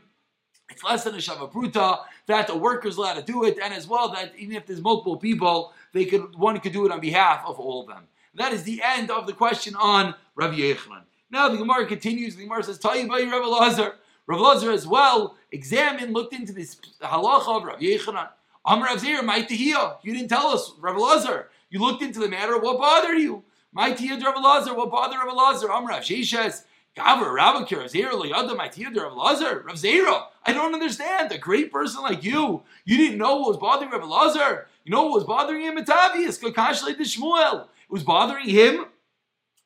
it's 0.71 0.83
less 0.83 1.05
than 1.05 1.15
a 1.15 1.19
Shabbat 1.19 1.53
Shavapruta, 1.53 2.01
that 2.27 2.47
the 2.47 2.57
worker's 2.57 2.97
allowed 2.97 3.15
to 3.15 3.23
do 3.23 3.45
it, 3.45 3.59
and 3.63 3.73
as 3.73 3.87
well 3.87 4.09
that 4.13 4.33
even 4.37 4.57
if 4.57 4.67
there's 4.67 4.81
multiple 4.81 5.17
people, 5.17 5.73
they 5.93 6.05
could 6.05 6.37
one 6.37 6.59
could 6.61 6.73
do 6.73 6.87
it 6.87 6.93
on 6.93 7.01
behalf 7.01 7.43
of 7.47 7.59
all 7.59 7.83
of 7.83 7.89
them. 7.89 8.05
That 8.35 8.53
is 8.53 8.63
the 8.63 8.83
end 8.83 9.11
of 9.11 9.27
the 9.27 9.33
question 9.33 9.75
on 9.75 10.15
Rav 10.35 10.53
Yechlan. 10.55 11.03
Now 11.31 11.49
the 11.49 11.59
Gemara 11.59 11.87
continues. 11.87 12.37
The 12.37 12.45
Gemara 12.45 12.63
says, 12.63 12.79
"Tell 12.79 12.97
you 12.97 13.07
about 13.07 13.31
Rav 13.31 13.47
Lazar." 13.47 13.95
Rav 14.29 14.41
Lazar 14.41 14.71
as 14.71 14.87
well 14.87 15.37
examined, 15.51 16.13
looked 16.13 16.35
into 16.35 16.53
this 16.53 16.77
halacha 17.01 17.57
of 17.57 17.65
Rav 17.65 17.81
Yechanan. 17.81 18.29
Am 18.67 18.83
Rav 18.83 19.01
Zir, 19.01 19.23
my 19.23 19.39
You 19.39 20.15
didn't 20.15 20.29
tell 20.29 20.49
us, 20.49 20.73
Rav 20.79 20.99
Lazar. 20.99 21.49
You 21.71 21.81
looked 21.81 22.03
into 22.03 22.21
the 22.21 22.29
matter. 22.29 22.59
What 22.59 22.79
bothered 22.79 23.19
you? 23.19 23.45
My 23.73 23.89
Rav 23.89 24.43
Lazar. 24.43 24.75
What 24.75 24.91
bothered 24.91 25.19
Rav 25.19 25.35
Lazar? 25.35 25.73
Am 25.73 25.87
Rav 25.87 26.03
Sheshes. 26.03 26.65
Gavra 26.95 27.39
Rabakir 27.39 27.85
Zera 27.85 28.13
Liyada 28.13 28.55
my 28.55 28.71
Rav 29.01 29.15
Lazar. 29.15 29.63
Rav 29.67 29.77
Zera. 29.77 30.27
I 30.45 30.53
don't 30.53 30.75
understand. 30.75 31.33
A 31.33 31.39
great 31.39 31.73
person 31.73 32.03
like 32.03 32.23
you, 32.23 32.63
you 32.85 32.99
didn't 32.99 33.19
know 33.19 33.37
what 33.37 33.49
was 33.49 33.57
bothering 33.57 33.91
Rav 33.91 34.07
Lazar. 34.07 34.67
You 34.89 34.95
know 34.95 35.03
what 35.03 35.17
was 35.17 35.25
bothering 35.25 35.61
him? 35.61 35.77
It's 35.77 35.91
obvious. 35.91 36.39
Shmuel. 36.39 37.65
It 37.65 37.91
was 37.91 38.03
bothering 38.03 38.49
him. 38.49 38.87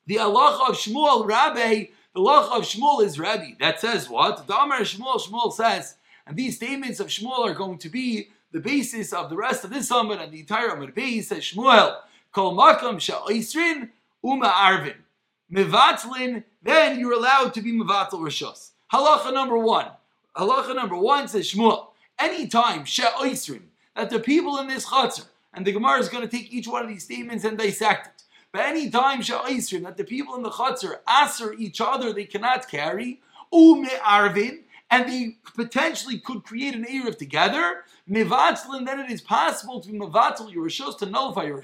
The 0.05 0.19
Allah 0.19 0.65
of 0.67 0.75
Shmuel, 0.75 1.25
Rabbi, 1.25 1.85
the 2.13 2.19
Allah 2.19 2.57
of 2.57 2.63
Shmuel 2.63 3.05
is 3.05 3.17
Rabbi. 3.17 3.51
That 3.57 3.79
says 3.79 4.09
what? 4.09 4.45
The 4.47 4.53
Amar 4.53 4.81
Shmuel, 4.81 5.21
Shmuel 5.21 5.53
says, 5.53 5.95
and 6.27 6.35
these 6.35 6.57
statements 6.57 6.99
of 6.99 7.07
Shmuel 7.07 7.39
are 7.39 7.53
going 7.53 7.77
to 7.77 7.87
be 7.87 8.31
the 8.51 8.59
basis 8.59 9.13
of 9.13 9.29
the 9.29 9.37
rest 9.37 9.63
of 9.63 9.69
this 9.69 9.89
Amar 9.91 10.19
and 10.19 10.33
the 10.33 10.41
entire 10.41 10.67
Amar. 10.67 10.91
He 10.93 11.21
says 11.21 11.39
Shmuel, 11.39 11.99
Kol 12.33 12.57
Makam 12.57 12.95
Sha'isrin 12.95 13.91
Uma 14.25 14.49
Arvin. 14.49 14.97
Mevatlin, 15.49 16.43
then 16.61 16.99
you're 16.99 17.13
allowed 17.13 17.53
to 17.53 17.61
be 17.61 17.71
Mevatel 17.71 18.19
Rishos. 18.19 18.71
Halacha 18.91 19.33
number 19.33 19.57
one. 19.57 19.87
Halacha 20.35 20.75
number 20.75 20.97
one 20.97 21.29
says 21.29 21.49
Shmuel, 21.49 21.91
anytime 22.19 22.83
Sha'isrin, 22.83 23.61
that 23.95 24.09
the 24.09 24.19
people 24.19 24.57
in 24.59 24.67
this 24.67 24.85
Chatzar, 24.85 25.25
and 25.53 25.65
the 25.65 25.71
Gemara 25.71 25.99
is 25.99 26.09
going 26.09 26.27
to 26.27 26.37
take 26.37 26.51
each 26.51 26.67
one 26.67 26.83
of 26.83 26.89
these 26.89 27.03
statements 27.03 27.43
and 27.43 27.57
dissect 27.57 28.07
it. 28.07 28.23
But 28.51 28.61
any 28.67 28.89
time 28.89 29.21
that 29.21 29.97
the 29.97 30.03
people 30.03 30.35
in 30.35 30.43
the 30.43 30.51
chutzner 30.51 30.99
answer 31.07 31.53
each 31.53 31.81
other, 31.81 32.13
they 32.13 32.25
cannot 32.25 32.69
carry 32.69 33.19
ume 33.51 33.85
arvin, 33.85 34.59
and 34.91 35.09
they 35.09 35.37
potentially 35.55 36.19
could 36.19 36.43
create 36.43 36.75
an 36.75 36.85
erev 36.85 37.17
together. 37.17 37.83
Mivatzlin, 38.07 38.85
then 38.85 38.99
it 38.99 39.09
is 39.09 39.21
possible 39.21 39.79
to 39.81 39.89
be 39.89 39.97
your 39.97 40.69
to 40.69 41.05
nullify 41.07 41.45
your 41.45 41.63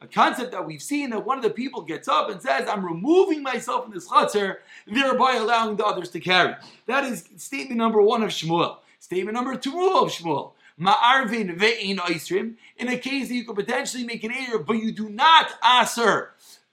A 0.00 0.06
concept 0.06 0.52
that 0.52 0.66
we've 0.66 0.82
seen 0.82 1.10
that 1.10 1.24
one 1.24 1.38
of 1.38 1.44
the 1.44 1.50
people 1.50 1.82
gets 1.82 2.08
up 2.08 2.30
and 2.30 2.42
says, 2.42 2.68
"I'm 2.68 2.84
removing 2.84 3.42
myself 3.42 3.84
from 3.84 3.94
this 3.94 4.08
chutzner, 4.08 4.58
thereby 4.86 5.34
allowing 5.34 5.76
the 5.76 5.84
others 5.84 6.10
to 6.10 6.20
carry." 6.20 6.54
That 6.86 7.04
is 7.04 7.28
statement 7.36 7.78
number 7.78 8.02
one 8.02 8.22
of 8.24 8.30
Shmuel. 8.30 8.78
Statement 8.98 9.34
number 9.34 9.56
two 9.56 9.70
of 9.70 10.08
Shmuel. 10.10 10.52
Ma'arvin 10.80 11.58
ve'in 11.58 11.98
oisrim, 11.98 12.54
in 12.76 12.88
a 12.88 12.96
case 12.96 13.28
that 13.28 13.34
you 13.34 13.44
could 13.44 13.56
potentially 13.56 14.04
make 14.04 14.24
an 14.24 14.30
Erev, 14.30 14.66
but 14.66 14.74
you 14.74 14.92
do 14.92 15.08
not 15.08 15.52
aser 15.64 16.30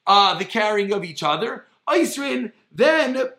uh, 0.08 0.38
the 0.38 0.46
carrying 0.46 0.94
of 0.94 1.04
each 1.04 1.24
other, 1.24 1.66
oisrin, 1.88 2.52
then, 2.72 3.30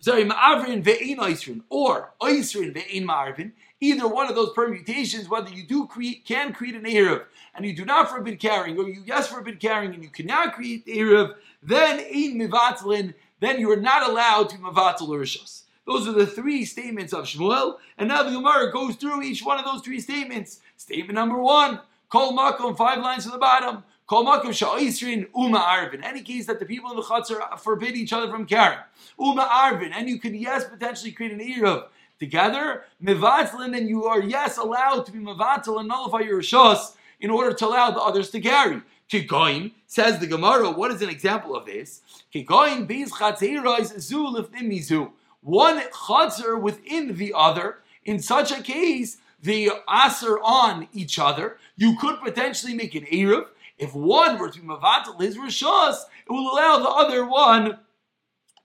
sorry, 0.00 0.24
ma'arvin 0.24 0.82
ve'in 0.82 1.16
oisrin, 1.18 1.62
or 1.70 2.12
oisrin 2.20 2.74
ve'in 2.74 3.04
ma'arvin, 3.04 3.52
either 3.80 4.06
one 4.08 4.28
of 4.28 4.34
those 4.34 4.52
permutations, 4.52 5.28
whether 5.28 5.50
you 5.50 5.62
do 5.66 5.86
create, 5.86 6.24
can 6.24 6.52
create 6.52 6.74
an 6.74 6.84
Erev, 6.84 7.24
and 7.54 7.64
you 7.64 7.74
do 7.74 7.84
not 7.84 8.10
forbid 8.10 8.38
carrying, 8.40 8.78
or 8.78 8.88
you 8.88 9.02
yes 9.06 9.28
forbid 9.28 9.60
carrying, 9.60 9.94
and 9.94 10.02
you 10.02 10.10
cannot 10.10 10.54
create 10.54 10.84
the 10.84 10.98
Erev, 10.98 11.34
then 11.62 12.00
in 12.00 12.38
mivatlin, 12.38 13.14
then 13.40 13.60
you 13.60 13.70
are 13.70 13.76
not 13.76 14.08
allowed 14.08 14.50
to 14.50 14.56
mavatal 14.56 15.08
rishos. 15.08 15.62
Those 15.88 16.06
are 16.06 16.12
the 16.12 16.26
three 16.26 16.66
statements 16.66 17.14
of 17.14 17.24
Shmuel, 17.24 17.78
and 17.96 18.08
now 18.08 18.22
the 18.22 18.30
Gemara 18.30 18.70
goes 18.70 18.96
through 18.96 19.22
each 19.22 19.42
one 19.42 19.58
of 19.58 19.64
those 19.64 19.80
three 19.80 20.00
statements. 20.00 20.60
Statement 20.76 21.14
number 21.14 21.40
one, 21.40 21.80
Kol 22.10 22.36
Makom, 22.36 22.76
five 22.76 22.98
lines 22.98 23.24
to 23.24 23.30
the 23.30 23.38
bottom. 23.38 23.82
Kol 24.06 24.26
Makom 24.26 24.48
Sha'isrin 24.48 25.28
Uma 25.34 25.60
Arvin. 25.60 26.04
Any 26.04 26.20
case 26.20 26.44
that 26.44 26.58
the 26.58 26.66
people 26.66 26.90
in 26.90 26.96
the 26.96 27.02
Chatzar 27.02 27.58
forbid 27.58 27.96
each 27.96 28.12
other 28.12 28.30
from 28.30 28.44
carrying. 28.44 28.80
Uma 29.18 29.44
Arvin. 29.44 29.92
And 29.94 30.10
you 30.10 30.20
could, 30.20 30.36
yes, 30.36 30.66
potentially 30.66 31.10
create 31.10 31.32
an 31.32 31.40
Erev 31.40 31.86
together. 32.20 32.84
Mivatlin, 33.02 33.74
and 33.74 33.88
you 33.88 34.04
are, 34.04 34.20
yes, 34.20 34.58
allowed 34.58 35.06
to 35.06 35.12
be 35.12 35.20
Mivatal 35.20 35.78
and 35.78 35.88
nullify 35.88 36.20
your 36.20 36.42
Rishos 36.42 36.96
in 37.18 37.30
order 37.30 37.54
to 37.54 37.66
allow 37.66 37.92
the 37.92 38.00
others 38.00 38.28
to 38.32 38.40
carry. 38.42 38.82
Kigoin, 39.10 39.72
says 39.86 40.18
the 40.18 40.26
Gemara, 40.26 40.70
what 40.70 40.90
is 40.90 41.00
an 41.00 41.08
example 41.08 41.56
of 41.56 41.64
this? 41.64 42.02
Kigoin, 42.34 42.86
Biz 42.86 43.10
Chatzeirois 43.12 43.94
Zulif 43.96 44.50
Nimizu 44.50 45.12
one 45.40 45.80
chazer 45.90 46.60
within 46.60 47.16
the 47.16 47.32
other. 47.34 47.78
In 48.04 48.20
such 48.20 48.50
a 48.52 48.62
case, 48.62 49.18
the 49.42 49.70
aser 49.88 50.38
on 50.42 50.88
each 50.92 51.18
other, 51.18 51.58
you 51.76 51.96
could 51.96 52.20
potentially 52.20 52.74
make 52.74 52.94
an 52.94 53.04
eruv. 53.04 53.46
If 53.78 53.94
one 53.94 54.38
were 54.38 54.50
to 54.50 54.60
be 54.60 54.66
mavatal 54.66 55.20
his 55.20 55.36
rishos, 55.36 56.00
it 56.26 56.32
will 56.32 56.52
allow 56.52 56.78
the 56.78 56.88
other 56.88 57.24
one 57.24 57.78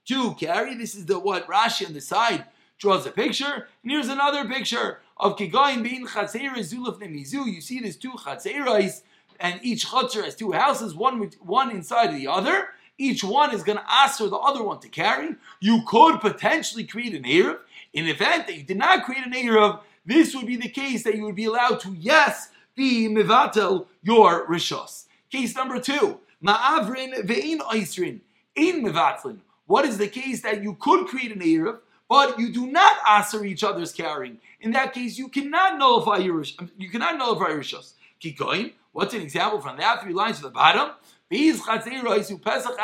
to 0.06 0.34
carry. 0.34 0.74
This 0.74 0.94
is 0.94 1.06
the 1.06 1.18
what 1.18 1.46
Rashi 1.46 1.86
on 1.86 1.94
the 1.94 2.00
side 2.00 2.46
draws 2.78 3.06
a 3.06 3.10
picture. 3.10 3.68
And 3.82 3.92
here's 3.92 4.08
another 4.08 4.44
picture 4.48 5.00
of 5.16 5.36
kigayin 5.36 5.82
being 5.82 6.06
chatzera 6.06 6.58
zuluf 6.58 7.00
nemizu. 7.00 7.46
You 7.46 7.60
see 7.60 7.80
there's 7.80 7.96
two 7.96 8.10
chatzerais, 8.10 9.02
and 9.38 9.60
each 9.62 9.86
chatzer 9.86 10.24
has 10.24 10.34
two 10.34 10.52
houses, 10.52 10.94
one 10.94 11.30
one 11.40 11.70
inside 11.70 12.14
the 12.14 12.26
other 12.26 12.68
each 12.98 13.24
one 13.24 13.54
is 13.54 13.62
going 13.62 13.78
to 13.78 13.92
ask 13.92 14.18
for 14.18 14.28
the 14.28 14.36
other 14.36 14.62
one 14.62 14.80
to 14.80 14.88
carry. 14.88 15.36
You 15.60 15.82
could 15.86 16.20
potentially 16.20 16.84
create 16.84 17.14
an 17.14 17.24
Erev. 17.24 17.58
In 17.92 18.06
the 18.06 18.12
event 18.12 18.46
that 18.46 18.56
you 18.56 18.62
did 18.62 18.76
not 18.76 19.04
create 19.04 19.26
an 19.26 19.32
Erev, 19.32 19.80
this 20.06 20.34
would 20.34 20.46
be 20.46 20.56
the 20.56 20.68
case 20.68 21.02
that 21.04 21.16
you 21.16 21.24
would 21.24 21.34
be 21.34 21.46
allowed 21.46 21.80
to, 21.80 21.94
yes, 21.94 22.50
be 22.74 23.08
Mivatel 23.08 23.86
your 24.02 24.46
Rishos. 24.46 25.04
Case 25.30 25.56
number 25.56 25.80
two, 25.80 26.20
Ma'avrin 26.44 27.24
ve'in 27.26 27.58
Oisrin, 27.60 28.20
in 28.54 28.84
Mivatlin. 28.84 29.38
What 29.66 29.86
is 29.86 29.98
the 29.98 30.08
case 30.08 30.42
that 30.42 30.62
you 30.62 30.76
could 30.78 31.06
create 31.06 31.32
an 31.32 31.40
Erev, 31.40 31.78
but 32.08 32.38
you 32.38 32.52
do 32.52 32.66
not 32.66 32.96
aser 33.08 33.44
each 33.44 33.64
other's 33.64 33.92
carrying? 33.92 34.38
In 34.60 34.72
that 34.72 34.92
case, 34.92 35.18
you 35.18 35.28
cannot 35.28 35.78
nullify 35.78 36.18
your 36.18 36.44
you 36.76 36.90
cannot 36.90 37.18
nullify 37.18 37.48
your 37.48 37.60
Rishos. 37.60 37.94
Keep 38.20 38.38
going. 38.38 38.72
What's 38.92 39.14
an 39.14 39.22
example 39.22 39.60
from 39.60 39.76
that 39.78 40.02
three 40.02 40.12
lines 40.12 40.36
at 40.36 40.42
the 40.42 40.50
bottom? 40.50 40.90
These 41.30 41.62
chatzeros 41.62 42.28
who 42.28 42.38
pesach 42.38 42.76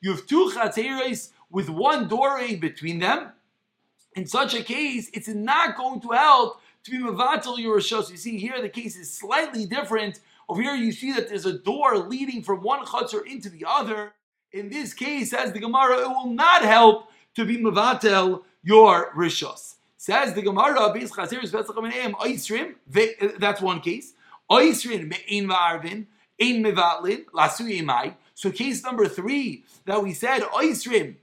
You 0.00 0.10
have 0.10 0.26
two 0.26 0.52
chatzeros 0.54 1.30
with 1.50 1.68
one 1.68 2.08
doorway 2.08 2.56
between 2.56 2.98
them. 2.98 3.32
In 4.14 4.26
such 4.26 4.54
a 4.54 4.62
case, 4.62 5.10
it's 5.12 5.28
not 5.28 5.76
going 5.76 6.00
to 6.00 6.10
help 6.10 6.60
to 6.84 6.90
be 6.90 6.96
your 6.98 7.78
rishos. 7.78 8.10
You 8.10 8.16
see 8.16 8.38
here 8.38 8.60
the 8.60 8.68
case 8.68 8.96
is 8.96 9.12
slightly 9.12 9.66
different. 9.66 10.20
Over 10.48 10.62
here 10.62 10.74
you 10.74 10.92
see 10.92 11.12
that 11.12 11.28
there's 11.28 11.46
a 11.46 11.58
door 11.58 11.98
leading 11.98 12.42
from 12.42 12.62
one 12.62 12.84
chatzor 12.84 13.26
into 13.26 13.48
the 13.50 13.64
other. 13.66 14.14
In 14.52 14.70
this 14.70 14.94
case, 14.94 15.30
says 15.30 15.52
the 15.52 15.60
Gemara, 15.60 15.98
it 16.00 16.08
will 16.08 16.30
not 16.30 16.62
help 16.62 17.10
to 17.34 17.44
be 17.44 17.58
mavatel 17.58 18.42
your 18.62 19.12
rishos. 19.14 19.74
Says 19.98 20.32
the 20.32 20.42
Gemara, 20.42 20.92
that's 23.38 23.60
one 23.60 23.80
case. 23.80 24.14
Oisrin 24.50 25.08
me'in 25.08 25.48
va'arvin. 25.48 26.06
Ein 26.40 26.62
mevatlin, 26.62 27.24
lasu 27.26 28.14
So 28.34 28.50
case 28.50 28.82
number 28.84 29.08
three 29.08 29.64
that 29.84 30.02
we 30.02 30.14
said, 30.14 30.42
oisrim, 30.42 31.16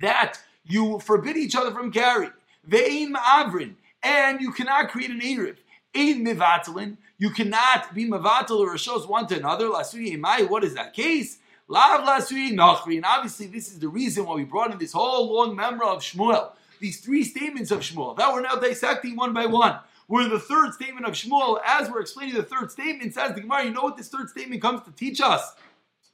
that 0.00 0.38
you 0.64 0.98
forbid 0.98 1.36
each 1.36 1.56
other 1.56 1.70
from 1.70 1.90
carrying. 1.90 2.32
Ve'in 2.68 3.12
ma'avrin, 3.14 3.74
and 4.02 4.40
you 4.40 4.52
cannot 4.52 4.90
create 4.90 5.10
an 5.10 5.20
Erev. 5.20 5.56
Ein 5.94 6.24
mevatlin, 6.24 6.96
you 7.18 7.30
cannot 7.30 7.94
be 7.94 8.06
mevatel 8.06 8.58
or 8.58 8.76
shows 8.76 9.06
one 9.06 9.26
to 9.28 9.38
another. 9.38 9.66
Lasu 9.66 10.18
mai, 10.18 10.42
what 10.42 10.64
is 10.64 10.74
that 10.74 10.92
case? 10.92 11.38
Lav 11.68 12.02
lasu 12.02 12.52
nachri, 12.52 12.96
and 12.96 13.04
obviously 13.04 13.46
this 13.46 13.68
is 13.68 13.78
the 13.78 13.88
reason 13.88 14.26
why 14.26 14.34
we 14.34 14.44
brought 14.44 14.70
in 14.70 14.78
this 14.78 14.92
whole 14.92 15.34
long 15.34 15.56
memory 15.56 15.86
of 15.86 16.00
Shmuel. 16.00 16.52
These 16.78 17.00
three 17.00 17.24
statements 17.24 17.70
of 17.70 17.80
Shmuel 17.80 18.16
that 18.18 18.32
we're 18.32 18.42
now 18.42 18.56
dissecting 18.56 19.16
one 19.16 19.32
by 19.32 19.46
one. 19.46 19.78
We're 20.08 20.22
in 20.22 20.30
the 20.30 20.38
third 20.38 20.72
statement 20.72 21.06
of 21.06 21.14
Shmuel. 21.14 21.58
As 21.64 21.90
we're 21.90 22.00
explaining 22.00 22.34
the 22.34 22.42
third 22.42 22.70
statement, 22.70 23.12
says 23.14 23.34
the 23.34 23.40
Gemara, 23.40 23.64
you 23.64 23.70
know 23.70 23.82
what 23.82 23.96
this 23.96 24.08
third 24.08 24.28
statement 24.28 24.62
comes 24.62 24.82
to 24.82 24.92
teach 24.92 25.20
us? 25.20 25.54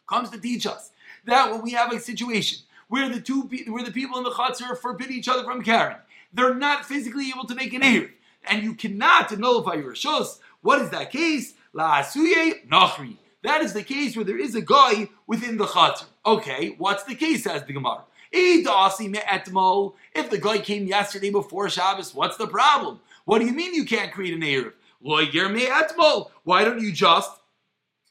Comes 0.08 0.30
to 0.30 0.40
teach 0.40 0.66
us 0.66 0.92
that 1.26 1.50
when 1.50 1.62
we 1.62 1.72
have 1.72 1.92
a 1.92 2.00
situation 2.00 2.58
where 2.88 3.08
the 3.08 3.20
two 3.20 3.42
where 3.68 3.84
the 3.84 3.92
people 3.92 4.18
in 4.18 4.24
the 4.24 4.30
chutzner 4.30 4.76
forbid 4.76 5.10
each 5.10 5.28
other 5.28 5.44
from 5.44 5.62
carrying, 5.62 5.98
they're 6.32 6.54
not 6.54 6.84
physically 6.84 7.28
able 7.28 7.46
to 7.46 7.54
make 7.54 7.72
an 7.72 7.82
eir, 7.82 8.10
and 8.48 8.62
you 8.62 8.74
cannot 8.74 9.36
nullify 9.38 9.74
your 9.74 9.92
rishos. 9.92 10.38
What 10.62 10.80
is 10.80 10.90
that 10.90 11.10
case? 11.10 11.54
La 11.72 12.02
asuye 12.02 12.66
nachri. 12.68 13.16
That 13.42 13.62
is 13.62 13.72
the 13.72 13.82
case 13.82 14.16
where 14.16 14.24
there 14.24 14.38
is 14.38 14.54
a 14.54 14.62
guy 14.62 15.08
within 15.26 15.56
the 15.56 15.66
chutzner. 15.66 16.06
Okay, 16.24 16.74
what's 16.78 17.04
the 17.04 17.14
case? 17.14 17.44
Says 17.44 17.64
the 17.64 17.72
Gemara. 17.72 18.04
If 18.32 20.30
the 20.30 20.38
guy 20.40 20.58
came 20.58 20.86
yesterday 20.86 21.30
before 21.30 21.68
Shabbos, 21.68 22.14
what's 22.14 22.36
the 22.36 22.46
problem? 22.46 23.00
What 23.24 23.40
do 23.40 23.46
you 23.46 23.52
mean 23.52 23.74
you 23.74 23.84
can't 23.84 24.12
create 24.12 24.34
an 24.34 24.40
Erev? 24.40 24.72
Why 25.00 26.64
don't 26.64 26.80
you 26.80 26.92
just 26.92 27.30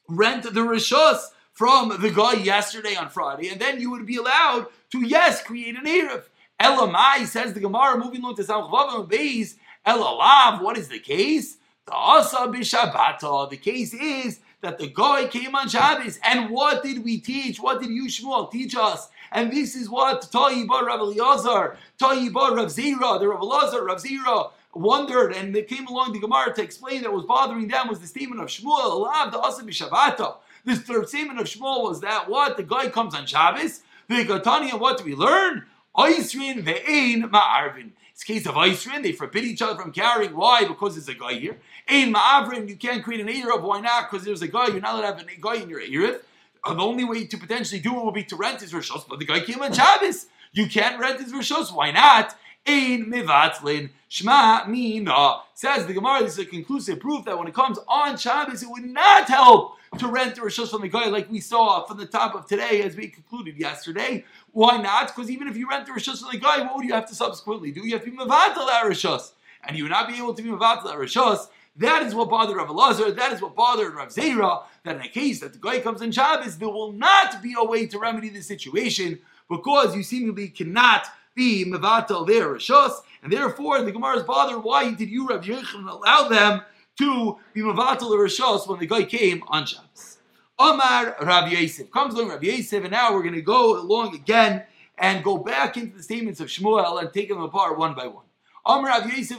rent 0.08 0.42
the 0.44 0.50
Rishos 0.50 1.18
from 1.52 2.00
the 2.00 2.10
guy 2.10 2.34
yesterday 2.34 2.96
on 2.96 3.08
Friday, 3.08 3.48
and 3.48 3.60
then 3.60 3.80
you 3.80 3.90
would 3.90 4.06
be 4.06 4.16
allowed 4.16 4.66
to, 4.90 5.06
yes, 5.06 5.42
create 5.42 5.76
an 5.76 5.84
Erev. 5.84 6.24
Elamai 6.60 7.26
says 7.26 7.52
the 7.54 7.60
Gemara, 7.60 7.98
moving 7.98 8.24
on 8.24 8.34
to 8.36 8.42
Samchvav 8.42 8.94
and 8.94 9.10
Beis, 9.10 9.56
Elalav, 9.86 10.62
what 10.62 10.78
is 10.78 10.88
the 10.88 10.98
case? 10.98 11.56
The 11.86 11.92
Asa 11.92 12.36
Bishabata. 12.46 13.50
The 13.50 13.56
case 13.56 13.92
is 13.92 14.40
that 14.60 14.78
the 14.78 14.86
guy 14.86 15.26
came 15.26 15.54
on 15.56 15.68
Shabbos, 15.68 16.20
and 16.24 16.50
what 16.50 16.82
did 16.82 17.04
we 17.04 17.18
teach? 17.18 17.58
What 17.58 17.80
did 17.80 17.90
you, 17.90 18.08
teach 18.50 18.76
us? 18.76 19.08
And 19.32 19.50
this 19.50 19.74
is 19.74 19.88
what 19.88 20.22
Ta'i 20.30 20.66
Bar 20.66 20.86
Rav 20.86 21.00
Eliezer, 21.00 21.76
Ta'i 21.98 22.32
Bar 22.32 22.54
Rav 22.54 22.68
Zira, 22.68 23.18
the 23.18 23.28
Rav 23.28 23.40
Eliezer, 23.40 23.84
Rav 23.84 24.02
Zira, 24.02 24.50
wondered 24.74 25.32
and 25.32 25.54
they 25.54 25.62
came 25.62 25.86
along 25.86 26.12
the 26.12 26.18
Gemara 26.18 26.54
to 26.54 26.62
explain 26.62 27.02
that 27.02 27.12
was 27.12 27.24
bothering 27.24 27.68
them 27.68 27.88
was 27.88 28.00
the 28.00 28.06
statement 28.06 28.40
of 28.40 28.48
Shmuel, 28.48 29.06
Alav 29.06 29.30
the 29.30 29.38
Asa 29.38 29.62
Shabbat. 29.64 30.36
This 30.64 30.80
third 30.80 31.08
statement 31.08 31.40
of 31.40 31.46
Shmuel 31.46 31.82
was 31.82 32.00
that 32.00 32.28
what? 32.28 32.56
The 32.56 32.62
guy 32.62 32.88
comes 32.88 33.14
on 33.14 33.26
Shabbos, 33.26 33.82
the 34.08 34.24
Gatani, 34.24 34.78
what 34.78 34.98
do 34.98 35.04
we 35.04 35.14
learn? 35.14 35.64
Oisrin 35.96 36.64
ve'ein 36.64 37.30
ma'arvin. 37.30 37.90
It's 38.12 38.24
case 38.24 38.46
of 38.46 38.54
Oisrin, 38.54 39.02
they 39.02 39.12
forbid 39.12 39.44
each 39.44 39.62
other 39.62 39.80
from 39.80 39.92
carrying. 39.92 40.36
Why? 40.36 40.64
Because 40.64 40.94
there's 40.94 41.08
a 41.08 41.14
guy 41.14 41.34
here. 41.34 41.58
Ein 41.88 42.14
ma'avrin, 42.14 42.68
you 42.68 42.76
can't 42.76 43.02
create 43.02 43.20
an 43.20 43.28
Erev. 43.28 43.62
Why 43.62 43.80
not? 43.80 44.10
Because 44.10 44.24
there's 44.24 44.42
a 44.42 44.48
guy, 44.48 44.68
you're 44.68 44.80
not 44.80 44.94
allowed 44.94 45.18
to 45.18 45.24
have 45.24 45.28
a 45.28 45.40
guy 45.40 45.56
in 45.56 45.68
your 45.68 45.80
Erev. 45.80 46.20
The 46.64 46.76
only 46.76 47.04
way 47.04 47.26
to 47.26 47.36
potentially 47.36 47.80
do 47.80 47.90
it 47.96 48.04
will 48.04 48.12
be 48.12 48.24
to 48.24 48.36
rent 48.36 48.60
his 48.60 48.72
Rishos, 48.72 49.08
but 49.08 49.18
the 49.18 49.24
guy 49.24 49.40
came 49.40 49.60
on 49.60 49.72
Shabbos. 49.72 50.26
You 50.52 50.68
can't 50.68 51.00
rent 51.00 51.20
his 51.20 51.32
Rishos. 51.32 51.72
Why 51.72 51.90
not? 51.90 52.36
Ein 52.64 53.06
mivatlin 53.06 53.90
shma 54.08 54.68
mina. 54.68 55.40
Says 55.54 55.86
the 55.86 55.92
Gemara, 55.92 56.22
this 56.22 56.34
is 56.34 56.38
a 56.38 56.44
conclusive 56.44 57.00
proof 57.00 57.24
that 57.24 57.36
when 57.36 57.48
it 57.48 57.54
comes 57.54 57.78
on 57.88 58.16
Shabbos, 58.16 58.62
it 58.62 58.70
would 58.70 58.84
not 58.84 59.28
help 59.28 59.76
to 59.98 60.06
rent 60.06 60.36
the 60.36 60.42
Rishos 60.42 60.70
from 60.70 60.82
the 60.82 60.88
guy 60.88 61.08
like 61.08 61.28
we 61.28 61.40
saw 61.40 61.84
from 61.84 61.98
the 61.98 62.06
top 62.06 62.36
of 62.36 62.46
today 62.46 62.82
as 62.82 62.94
we 62.94 63.08
concluded 63.08 63.58
yesterday. 63.58 64.24
Why 64.52 64.76
not? 64.76 65.08
Because 65.08 65.30
even 65.30 65.48
if 65.48 65.56
you 65.56 65.68
rent 65.68 65.86
the 65.86 65.92
Rishos 65.92 66.20
from 66.20 66.30
the 66.30 66.38
guy, 66.38 66.60
what 66.60 66.76
would 66.76 66.84
you 66.84 66.94
have 66.94 67.08
to 67.08 67.14
subsequently 67.16 67.72
do? 67.72 67.84
You 67.84 67.94
have 67.94 68.04
to 68.04 68.10
be 68.10 68.16
mivatal 68.16 68.66
that 68.68 68.84
Rishos. 68.84 69.32
And 69.64 69.76
you 69.76 69.84
would 69.84 69.90
not 69.90 70.08
be 70.08 70.16
able 70.16 70.34
to 70.34 70.42
be 70.42 70.48
mivatal 70.48 70.84
that 70.84 70.94
Rishos. 70.94 71.48
That 71.76 72.02
is 72.02 72.14
what 72.14 72.28
bothered 72.28 72.56
Rav 72.56 72.68
Elazar. 72.68 73.16
That 73.16 73.32
is 73.32 73.40
what 73.40 73.54
bothered 73.56 73.94
Rav 73.94 74.08
Zera. 74.08 74.64
That 74.84 74.96
in 74.96 75.02
a 75.02 75.08
case 75.08 75.40
that 75.40 75.54
the 75.54 75.58
guy 75.58 75.80
comes 75.80 76.02
in 76.02 76.12
Shabbos, 76.12 76.58
there 76.58 76.68
will 76.68 76.92
not 76.92 77.42
be 77.42 77.54
a 77.58 77.64
way 77.64 77.86
to 77.86 77.98
remedy 77.98 78.28
the 78.28 78.42
situation 78.42 79.18
because 79.48 79.96
you 79.96 80.02
seemingly 80.02 80.48
cannot 80.48 81.06
be 81.34 81.64
mevatel 81.64 82.26
their 82.26 82.54
rishos, 82.54 82.92
and 83.22 83.32
therefore 83.32 83.80
the 83.82 83.92
Gemara 83.92 84.18
is 84.18 84.22
bothered. 84.22 84.62
Why 84.62 84.92
did 84.92 85.08
you, 85.08 85.26
Rabbi 85.26 85.46
Yechon, 85.46 85.90
allow 85.90 86.28
them 86.28 86.60
to 86.98 87.38
be 87.54 87.62
mevatel 87.62 88.10
rishos 88.10 88.68
when 88.68 88.78
the 88.78 88.86
guy 88.86 89.04
came 89.04 89.42
on 89.48 89.64
Shabbos? 89.64 90.18
Omar 90.58 91.16
Rabbi 91.22 91.52
Yosef 91.52 91.90
comes 91.90 92.14
along 92.14 92.28
Rabbi 92.28 92.46
Yosef, 92.46 92.82
and 92.82 92.92
now 92.92 93.14
we're 93.14 93.22
going 93.22 93.34
to 93.34 93.40
go 93.40 93.80
along 93.80 94.14
again 94.14 94.64
and 94.98 95.24
go 95.24 95.38
back 95.38 95.78
into 95.78 95.96
the 95.96 96.02
statements 96.02 96.38
of 96.38 96.48
Shmuel 96.48 97.00
and 97.00 97.12
take 97.12 97.30
them 97.30 97.40
apart 97.40 97.78
one 97.78 97.94
by 97.94 98.06
one. 98.06 98.24
Omar 98.66 98.90
Rabbi 98.90 99.14
Yosef. 99.16 99.38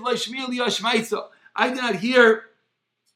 I 1.55 1.69
did 1.69 1.77
not 1.77 1.95
hear 1.95 2.45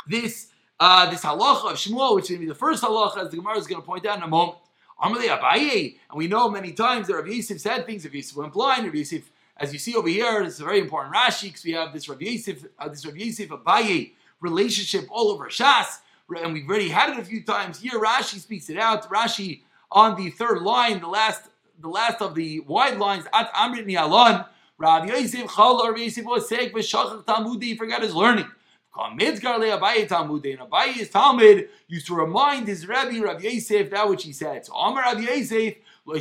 this 0.08 0.48
uh, 0.80 1.10
this 1.10 1.24
halacha 1.24 1.72
of 1.72 1.78
Shmuel, 1.78 2.16
which 2.16 2.26
is 2.26 2.38
to 2.38 2.40
be 2.40 2.46
the 2.46 2.56
first 2.56 2.84
halacha, 2.84 3.18
as 3.18 3.32
the 3.32 3.38
Gemara 3.38 3.58
is 3.58 3.68
going 3.68 3.82
to 3.82 3.86
point 3.86 4.06
out 4.06 4.18
in 4.18 4.24
a 4.24 4.28
moment. 4.28 4.60
Abaye, 5.02 5.98
and 6.10 6.18
we 6.18 6.28
know 6.28 6.50
many 6.50 6.72
times 6.72 7.08
that 7.08 7.16
Rabbi 7.16 7.30
Yosef 7.30 7.62
said 7.62 7.86
things. 7.86 8.06
If 8.06 8.14
Yosef 8.14 8.36
went 8.36 8.54
blind, 8.54 8.86
Rabbi 8.86 8.98
Yosef, 8.98 9.30
as 9.58 9.72
you 9.72 9.80
see 9.80 9.96
over 9.96 10.08
here, 10.08 10.42
it's 10.42 10.60
a 10.60 10.64
very 10.64 10.80
important 10.80 11.14
Rashi 11.14 11.44
because 11.44 11.64
we 11.64 11.74
have 11.74 11.94
this 11.94 12.10
Rabbi 12.10 12.26
Yosef, 12.26 12.66
uh, 12.80 12.90
this 12.90 13.06
Rabbi 13.06 13.20
Yosef 13.20 13.50
Abaye 13.50 14.14
relationship 14.40 15.08
all 15.12 15.30
over 15.30 15.46
Shas, 15.50 16.00
and 16.42 16.54
we've 16.54 16.68
already 16.68 16.90
had 16.90 17.12
it 17.12 17.20
a 17.20 17.26
few 17.26 17.44
times. 17.44 17.80
Here, 17.80 18.00
Rashi 18.00 18.40
speaks 18.40 18.70
it 18.70 18.78
out. 18.78 19.10
Rashi 19.10 19.62
on 19.92 20.16
the 20.16 20.30
third 20.32 20.62
line, 20.62 21.00
the 21.00 21.08
last, 21.08 21.50
the 21.80 21.88
last 21.88 22.22
of 22.22 22.36
the 22.36 22.60
wide 22.62 22.98
lines, 22.98 23.26
At 23.34 23.54
Amrit 23.54 23.86
Nialon, 23.86 24.48
Rabbi 24.80 25.08
Yosef 25.08 25.54
Chal, 25.56 25.84
Rabbi 25.88 26.02
Yosef 26.02 26.24
was 26.24 26.48
sick, 26.48 26.74
V'shachach 26.74 27.26
Talmudi, 27.26 27.64
he 27.64 27.76
forgot 27.76 28.04
his 28.04 28.14
learning. 28.14 28.46
Midgar 28.96 29.60
Abaye 29.60 30.08
Talmud, 30.08 30.46
and 30.46 30.60
Abaye's 30.60 31.10
Talmud 31.10 31.70
used 31.88 32.08
to 32.08 32.16
remind 32.16 32.68
his 32.68 32.88
Rabbi, 32.88 33.20
Rabbi 33.20 33.42
Yosef, 33.42 33.90
that 33.92 34.10
which 34.10 34.24
he 34.24 34.32
said. 34.34 34.66
So 34.66 34.74
Amar 34.74 35.04
Rabbi 35.04 35.22
Yosef, 35.22 35.76
I 36.08 36.20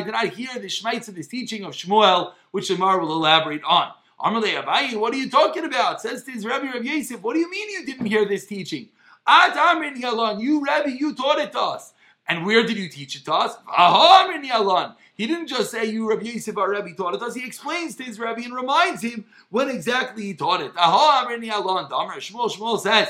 did 0.00 0.12
not 0.12 0.28
hear 0.28 0.58
the 0.58 0.66
Shmaitza, 0.66 1.14
this 1.14 1.28
teaching 1.28 1.64
of 1.64 1.72
Shmuel, 1.72 2.32
which 2.50 2.68
the 2.68 2.76
Mar 2.76 2.98
will 3.00 3.12
elaborate 3.12 3.62
on. 3.64 3.92
Amar 4.18 4.42
Abaye, 4.42 4.96
what 4.96 5.12
are 5.14 5.18
you 5.18 5.30
talking 5.30 5.64
about? 5.64 6.00
Says 6.00 6.22
to 6.24 6.32
his 6.32 6.44
Rabbi, 6.46 6.66
Rabbi 6.66 6.84
Yosef, 6.84 7.20
what 7.22 7.34
do 7.34 7.40
you 7.40 7.50
mean 7.50 7.70
you 7.70 7.86
didn't 7.86 8.06
hear 8.06 8.24
this 8.24 8.46
teaching? 8.46 8.88
At 9.26 9.54
Amrin 9.54 9.96
Yalon, 9.96 10.40
you 10.40 10.64
Rabbi, 10.64 10.90
you 10.90 11.14
taught 11.14 11.38
it 11.38 11.52
to 11.52 11.60
us. 11.60 11.92
And 12.28 12.46
where 12.46 12.64
did 12.66 12.76
you 12.76 12.88
teach 12.88 13.16
it 13.16 13.24
to 13.26 13.34
us? 13.34 13.56
He 15.14 15.26
didn't 15.26 15.48
just 15.48 15.70
say 15.70 15.84
you 15.84 16.08
Rabbi 16.08 16.24
Yosef 16.24 16.56
our 16.56 16.70
Rabbi 16.70 16.92
taught 16.92 17.14
it 17.14 17.18
to 17.18 17.26
us. 17.26 17.34
He 17.34 17.44
explains 17.46 17.96
to 17.96 18.02
his 18.04 18.18
Rabbi 18.18 18.42
and 18.42 18.54
reminds 18.54 19.02
him 19.02 19.24
when 19.50 19.68
exactly 19.68 20.22
he 20.24 20.34
taught 20.34 20.62
it. 20.62 20.72
Shmuel, 20.74 22.50
Shmuel 22.50 22.80
says, 22.80 23.08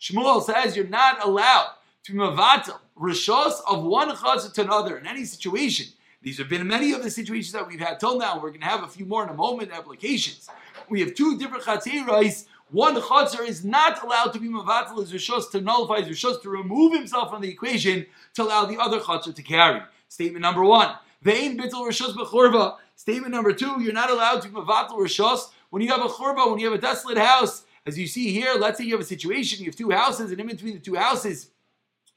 Shmuel 0.00 0.42
says 0.42 0.76
you're 0.76 0.86
not 0.86 1.24
allowed 1.24 1.70
to 2.04 2.12
mavatal 2.12 2.78
rishos 2.98 3.60
of 3.68 3.82
one 3.82 4.10
chazah 4.10 4.52
to 4.52 4.62
another 4.62 4.98
in 4.98 5.06
any 5.06 5.24
situation. 5.24 5.86
These 6.22 6.38
have 6.38 6.48
been 6.48 6.66
many 6.66 6.92
of 6.92 7.02
the 7.02 7.10
situations 7.10 7.52
that 7.52 7.66
we've 7.66 7.80
had 7.80 8.00
till 8.00 8.18
now. 8.18 8.36
We're 8.36 8.48
going 8.50 8.60
to 8.60 8.66
have 8.66 8.82
a 8.82 8.88
few 8.88 9.04
more 9.04 9.24
in 9.24 9.28
a 9.28 9.34
moment 9.34 9.72
applications. 9.72 10.48
We 10.88 11.00
have 11.00 11.14
two 11.14 11.38
different 11.38 11.64
chatzirais 11.64 12.46
one 12.74 13.00
chatzar 13.00 13.46
is 13.46 13.64
not 13.64 14.02
allowed 14.02 14.32
to 14.32 14.40
be 14.40 14.48
mavatal 14.48 14.98
his 14.98 15.12
rishos 15.12 15.48
to 15.52 15.60
nullify 15.60 16.00
his 16.00 16.08
rishos 16.08 16.42
to 16.42 16.50
remove 16.50 16.92
himself 16.92 17.30
from 17.30 17.40
the 17.40 17.48
equation 17.48 18.04
to 18.34 18.42
allow 18.42 18.64
the 18.64 18.76
other 18.76 18.98
chatzar 18.98 19.32
to 19.32 19.42
carry. 19.42 19.80
Statement 20.08 20.42
number 20.42 20.64
one. 20.64 20.92
Vein 21.22 21.56
bittul 21.56 21.88
rishos 21.88 22.14
bechorva. 22.14 22.78
Statement 22.96 23.32
number 23.32 23.52
two. 23.52 23.80
You're 23.80 23.92
not 23.92 24.10
allowed 24.10 24.42
to 24.42 24.48
be 24.48 24.56
mavatal 24.56 24.98
rishos 24.98 25.50
when 25.70 25.82
you 25.82 25.88
have 25.88 26.04
a 26.04 26.08
chorba, 26.08 26.50
when 26.50 26.58
you 26.58 26.66
have 26.68 26.76
a 26.76 26.80
desolate 26.80 27.16
house. 27.16 27.62
As 27.86 27.96
you 27.96 28.08
see 28.08 28.32
here, 28.32 28.54
let's 28.58 28.78
say 28.78 28.84
you 28.84 28.94
have 28.94 29.00
a 29.00 29.04
situation, 29.04 29.60
you 29.60 29.66
have 29.66 29.76
two 29.76 29.90
houses, 29.90 30.32
and 30.32 30.40
in 30.40 30.46
between 30.48 30.74
the 30.74 30.80
two 30.80 30.96
houses, 30.96 31.50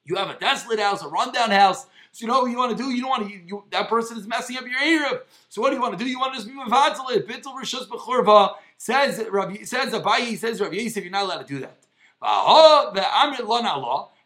you 0.05 0.15
have 0.15 0.29
a 0.29 0.39
desolate 0.39 0.79
house, 0.79 1.03
a 1.03 1.07
rundown 1.07 1.51
house. 1.51 1.85
So 2.13 2.25
you 2.25 2.27
know 2.27 2.39
what 2.39 2.49
you 2.49 2.57
want 2.57 2.75
to 2.75 2.83
do? 2.83 2.89
You 2.89 3.01
don't 3.01 3.09
want 3.09 3.27
to. 3.27 3.31
You, 3.31 3.41
you, 3.45 3.63
that 3.69 3.89
person 3.89 4.17
is 4.17 4.25
messing 4.25 4.57
up 4.57 4.63
your 4.63 4.79
erev. 4.79 5.19
So 5.49 5.61
what 5.61 5.69
do 5.69 5.75
you 5.75 5.81
want 5.81 5.99
to 5.99 6.03
do? 6.03 6.09
You 6.09 6.19
want 6.19 6.33
to 6.33 6.39
just 6.39 6.47
be 6.47 6.55
mavatal 6.55 7.11
it. 7.11 7.27
Bittul 7.27 7.53
rishos 7.61 7.87
bechorva 7.87 8.55
Says 8.77 9.25
Rabbi, 9.31 9.63
says 9.63 9.91
Abayi, 9.93 10.37
says 10.37 10.61
Rabbi 10.61 10.75
Yosef, 10.75 11.03
you're 11.03 11.11
not 11.11 11.23
allowed 11.23 11.47
to 11.47 11.53
do 11.53 11.59
that. 11.59 11.77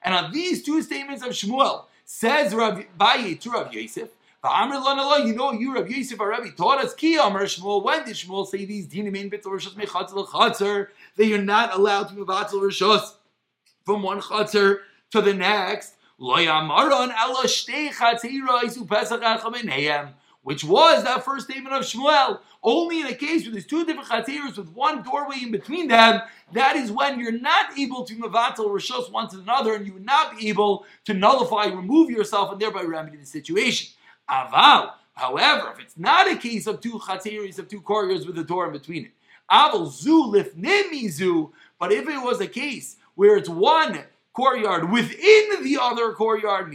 And 0.04 0.16
on 0.16 0.32
these 0.32 0.62
two 0.64 0.82
statements 0.82 1.24
of 1.24 1.30
Shmuel, 1.30 1.86
says 2.06 2.54
Rabbi 2.54 2.84
Abayi 2.98 3.40
to 3.40 3.50
Rabbi 3.52 3.72
Yosef, 3.74 4.10
you 4.44 5.36
know, 5.36 5.52
you 5.54 5.74
Rabbi 5.74 5.90
Yosef 5.90 6.20
Rabbi 6.20 6.50
taught 6.58 6.84
us 6.84 6.94
Ki 6.96 7.18
Shmuel. 7.18 7.84
When 7.84 8.04
did 8.06 8.16
Shmuel 8.16 8.48
say 8.48 8.66
these 8.66 8.88
dinim 8.88 9.16
in 9.16 9.30
bitzel 9.30 9.52
rishos 9.54 9.76
mechatzel 9.76 10.88
that 11.16 11.26
you're 11.26 11.38
not 11.38 11.74
allowed 11.76 12.10
to 12.10 12.16
move 12.16 12.28
atzel 12.28 12.62
rishos 12.62 13.14
from 13.86 14.02
one 14.02 14.20
chatzer 14.20 14.80
to 15.12 15.22
the 15.22 15.34
next? 15.34 15.94
Lo 16.18 16.36
yamaron 16.38 17.14
ela 17.16 17.44
shtei 17.46 17.90
chatzeiros 17.90 18.78
upesach 18.78 19.22
achaminayim 19.22 20.14
which 20.44 20.64
was 20.64 21.04
that 21.04 21.24
first 21.24 21.50
statement 21.50 21.76
of 21.76 21.84
Shmuel. 21.84 22.40
Only 22.64 23.02
in 23.02 23.08
a 23.08 23.16
case 23.16 23.44
where 23.44 23.52
there's 23.52 23.66
two 23.66 23.86
different 23.86 24.10
chatiras 24.10 24.58
with 24.58 24.70
one 24.70 25.02
doorway 25.04 25.38
in 25.42 25.52
between 25.52 25.88
them, 25.88 26.22
that 26.54 26.76
is 26.76 26.92
when 26.92 27.20
you're 27.20 27.32
not 27.32 27.78
able 27.78 28.04
to 28.04 28.16
mavatal 28.16 28.68
rishos 28.68 29.12
one 29.12 29.28
to 29.30 29.40
another, 29.40 29.74
and 29.74 29.86
you 29.86 29.94
would 29.94 30.06
not 30.06 30.38
be 30.38 30.50
able 30.50 30.86
to 31.06 31.14
nullify, 31.14 31.66
remove 31.66 32.10
yourself, 32.10 32.52
and 32.52 32.62
thereby 32.62 32.84
remedy 32.84 33.18
the 33.18 33.26
situation. 33.26 33.94
Aval, 34.30 34.92
however, 35.14 35.72
if 35.74 35.80
it's 35.80 35.98
not 35.98 36.32
a 36.32 36.36
case 36.36 36.68
of 36.68 36.82
two 36.82 37.00
chatiras 37.00 37.58
of 37.58 37.68
two 37.68 37.82
corridors 37.82 38.28
with 38.28 38.38
a 38.38 38.44
door 38.44 38.68
in 38.68 38.74
between 38.74 39.06
it, 39.06 39.12
aval 39.50 39.92
zu 39.92 40.32
lifnemizu, 40.32 41.52
but 41.80 41.92
if 41.92 42.08
it 42.08 42.24
was 42.24 42.42
a 42.42 42.48
case 42.48 42.98
where 43.16 43.38
it's 43.38 43.50
one 43.50 44.04
courtyard 44.34 44.90
within 44.92 45.64
the 45.64 45.78
other 45.82 46.14
courtyard, 46.14 46.72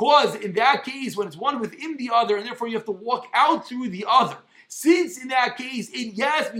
because 0.00 0.34
in 0.36 0.54
that 0.54 0.82
case, 0.82 1.14
when 1.14 1.26
it's 1.26 1.36
one 1.36 1.60
within 1.60 1.98
the 1.98 2.10
other, 2.14 2.38
and 2.38 2.46
therefore 2.46 2.68
you 2.68 2.74
have 2.74 2.86
to 2.86 2.90
walk 2.90 3.26
out 3.34 3.68
through 3.68 3.90
the 3.90 4.06
other. 4.08 4.38
Since 4.66 5.20
in 5.20 5.28
that 5.28 5.58
case, 5.58 5.90
it 5.90 6.14
yes, 6.14 6.50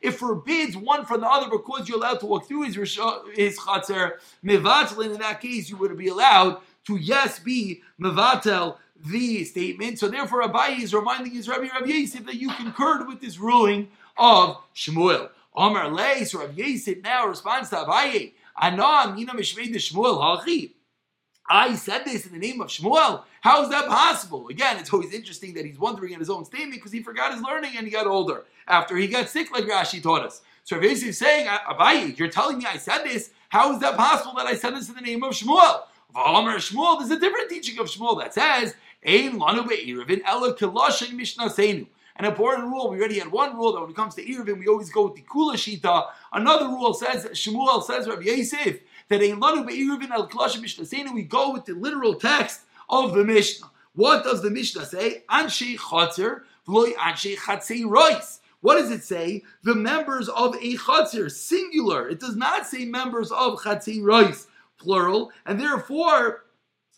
it 0.00 0.12
forbids 0.12 0.74
one 0.74 1.04
from 1.04 1.20
the 1.20 1.28
other 1.28 1.50
because 1.50 1.86
you're 1.86 1.98
allowed 1.98 2.20
to 2.20 2.26
walk 2.26 2.48
through 2.48 2.62
his 2.62 2.76
his 2.76 3.58
chatzar 3.58 4.12
mevatel. 4.42 5.04
In 5.04 5.18
that 5.18 5.42
case, 5.42 5.68
you 5.68 5.76
would 5.76 5.98
be 5.98 6.08
allowed 6.08 6.62
to 6.86 6.96
yes 6.96 7.38
be 7.38 7.82
mevatel 8.00 8.78
the 9.04 9.44
statement. 9.44 9.98
So 9.98 10.08
therefore, 10.08 10.44
Abayi 10.44 10.80
is 10.80 10.94
reminding 10.94 11.34
his 11.34 11.46
Rabbi 11.46 11.68
Rabbi 11.74 11.90
Yosef 11.90 12.24
that 12.24 12.36
you 12.36 12.50
concurred 12.52 13.06
with 13.06 13.20
this 13.20 13.38
ruling 13.38 13.88
of 14.16 14.56
Shmuel. 14.74 15.28
Amar 15.54 15.90
Leis 15.90 16.32
Rabbi 16.32 16.62
Yosef 16.62 17.02
now 17.02 17.26
responds 17.26 17.68
to 17.68 17.76
Abayi. 17.76 18.32
Anam 18.58 19.18
ina 19.18 19.34
mishvei 19.34 19.70
de 19.70 19.78
Shmuel 19.78 20.18
hachi. 20.18 20.72
I 21.50 21.74
said 21.74 22.04
this 22.04 22.26
in 22.26 22.32
the 22.32 22.38
name 22.38 22.60
of 22.60 22.68
Shmuel. 22.68 23.24
How 23.40 23.64
is 23.64 23.70
that 23.70 23.88
possible? 23.88 24.46
Again, 24.48 24.76
it's 24.78 24.92
always 24.92 25.12
interesting 25.12 25.52
that 25.54 25.64
he's 25.66 25.80
wondering 25.80 26.12
in 26.12 26.20
his 26.20 26.30
own 26.30 26.44
statement 26.44 26.74
because 26.74 26.92
he 26.92 27.02
forgot 27.02 27.32
his 27.34 27.42
learning 27.42 27.72
and 27.76 27.84
he 27.84 27.92
got 27.92 28.06
older 28.06 28.44
after 28.68 28.96
he 28.96 29.08
got 29.08 29.28
sick, 29.28 29.50
like 29.50 29.64
Rashi 29.64 30.00
taught 30.00 30.24
us. 30.24 30.42
So 30.62 30.76
Rav 30.76 30.84
is 30.84 31.18
saying, 31.18 31.48
Abayi, 31.48 32.16
you're 32.16 32.28
telling 32.28 32.58
me 32.58 32.66
I 32.66 32.76
said 32.76 33.02
this. 33.02 33.30
How 33.48 33.72
is 33.74 33.80
that 33.80 33.96
possible 33.96 34.34
that 34.36 34.46
I 34.46 34.54
said 34.54 34.76
this 34.76 34.88
in 34.88 34.94
the 34.94 35.00
name 35.00 35.24
of 35.24 35.32
Shmuel? 35.32 35.82
V'omer 36.14 36.54
Shmuel, 36.56 37.00
there's 37.00 37.10
a 37.10 37.18
different 37.18 37.50
teaching 37.50 37.80
of 37.80 37.88
Shmuel 37.88 38.20
that 38.20 38.32
says, 38.32 38.76
Ein 39.04 39.40
lanu 39.40 39.68
be'irvin 39.68 40.22
ela 40.24 40.54
kiloshin 40.54 41.14
mishnasenu. 41.18 41.88
An 42.14 42.26
important 42.26 42.68
rule, 42.68 42.90
we 42.90 42.98
already 42.98 43.18
had 43.18 43.32
one 43.32 43.56
rule 43.56 43.72
that 43.72 43.80
when 43.80 43.90
it 43.90 43.96
comes 43.96 44.14
to 44.14 44.36
Irvin, 44.36 44.58
we 44.58 44.68
always 44.68 44.90
go 44.90 45.06
with 45.06 45.14
the 45.16 45.22
Kula 45.22 45.54
Shita. 45.54 46.08
Another 46.32 46.66
rule 46.66 46.92
says, 46.92 47.24
Shmuel 47.32 47.82
says, 47.82 48.06
Rabbi 48.06 48.24
Yosef, 48.24 48.80
that 49.10 49.20
we 51.14 51.22
go 51.22 51.52
with 51.52 51.64
the 51.64 51.74
literal 51.74 52.14
text 52.14 52.60
of 52.88 53.12
the 53.12 53.24
Mishnah. 53.24 53.70
What 53.94 54.24
does 54.24 54.40
the 54.40 54.50
Mishnah 54.50 54.86
say? 54.86 55.24
Anshe 55.28 55.76
chatzer 55.76 56.42
v'loy 56.66 56.94
anshe 56.94 57.36
chatzei 57.36 57.84
rois. 57.84 58.38
What 58.60 58.76
does 58.76 58.90
it 58.90 59.02
say? 59.02 59.42
The 59.64 59.74
members 59.74 60.28
of 60.28 60.54
a 60.54 60.76
chatzir, 60.76 61.30
singular. 61.30 62.08
It 62.08 62.20
does 62.20 62.36
not 62.36 62.66
say 62.66 62.84
members 62.84 63.32
of 63.32 63.58
chatzei 63.58 64.00
rois, 64.02 64.46
plural, 64.78 65.32
and 65.44 65.58
therefore 65.58 66.44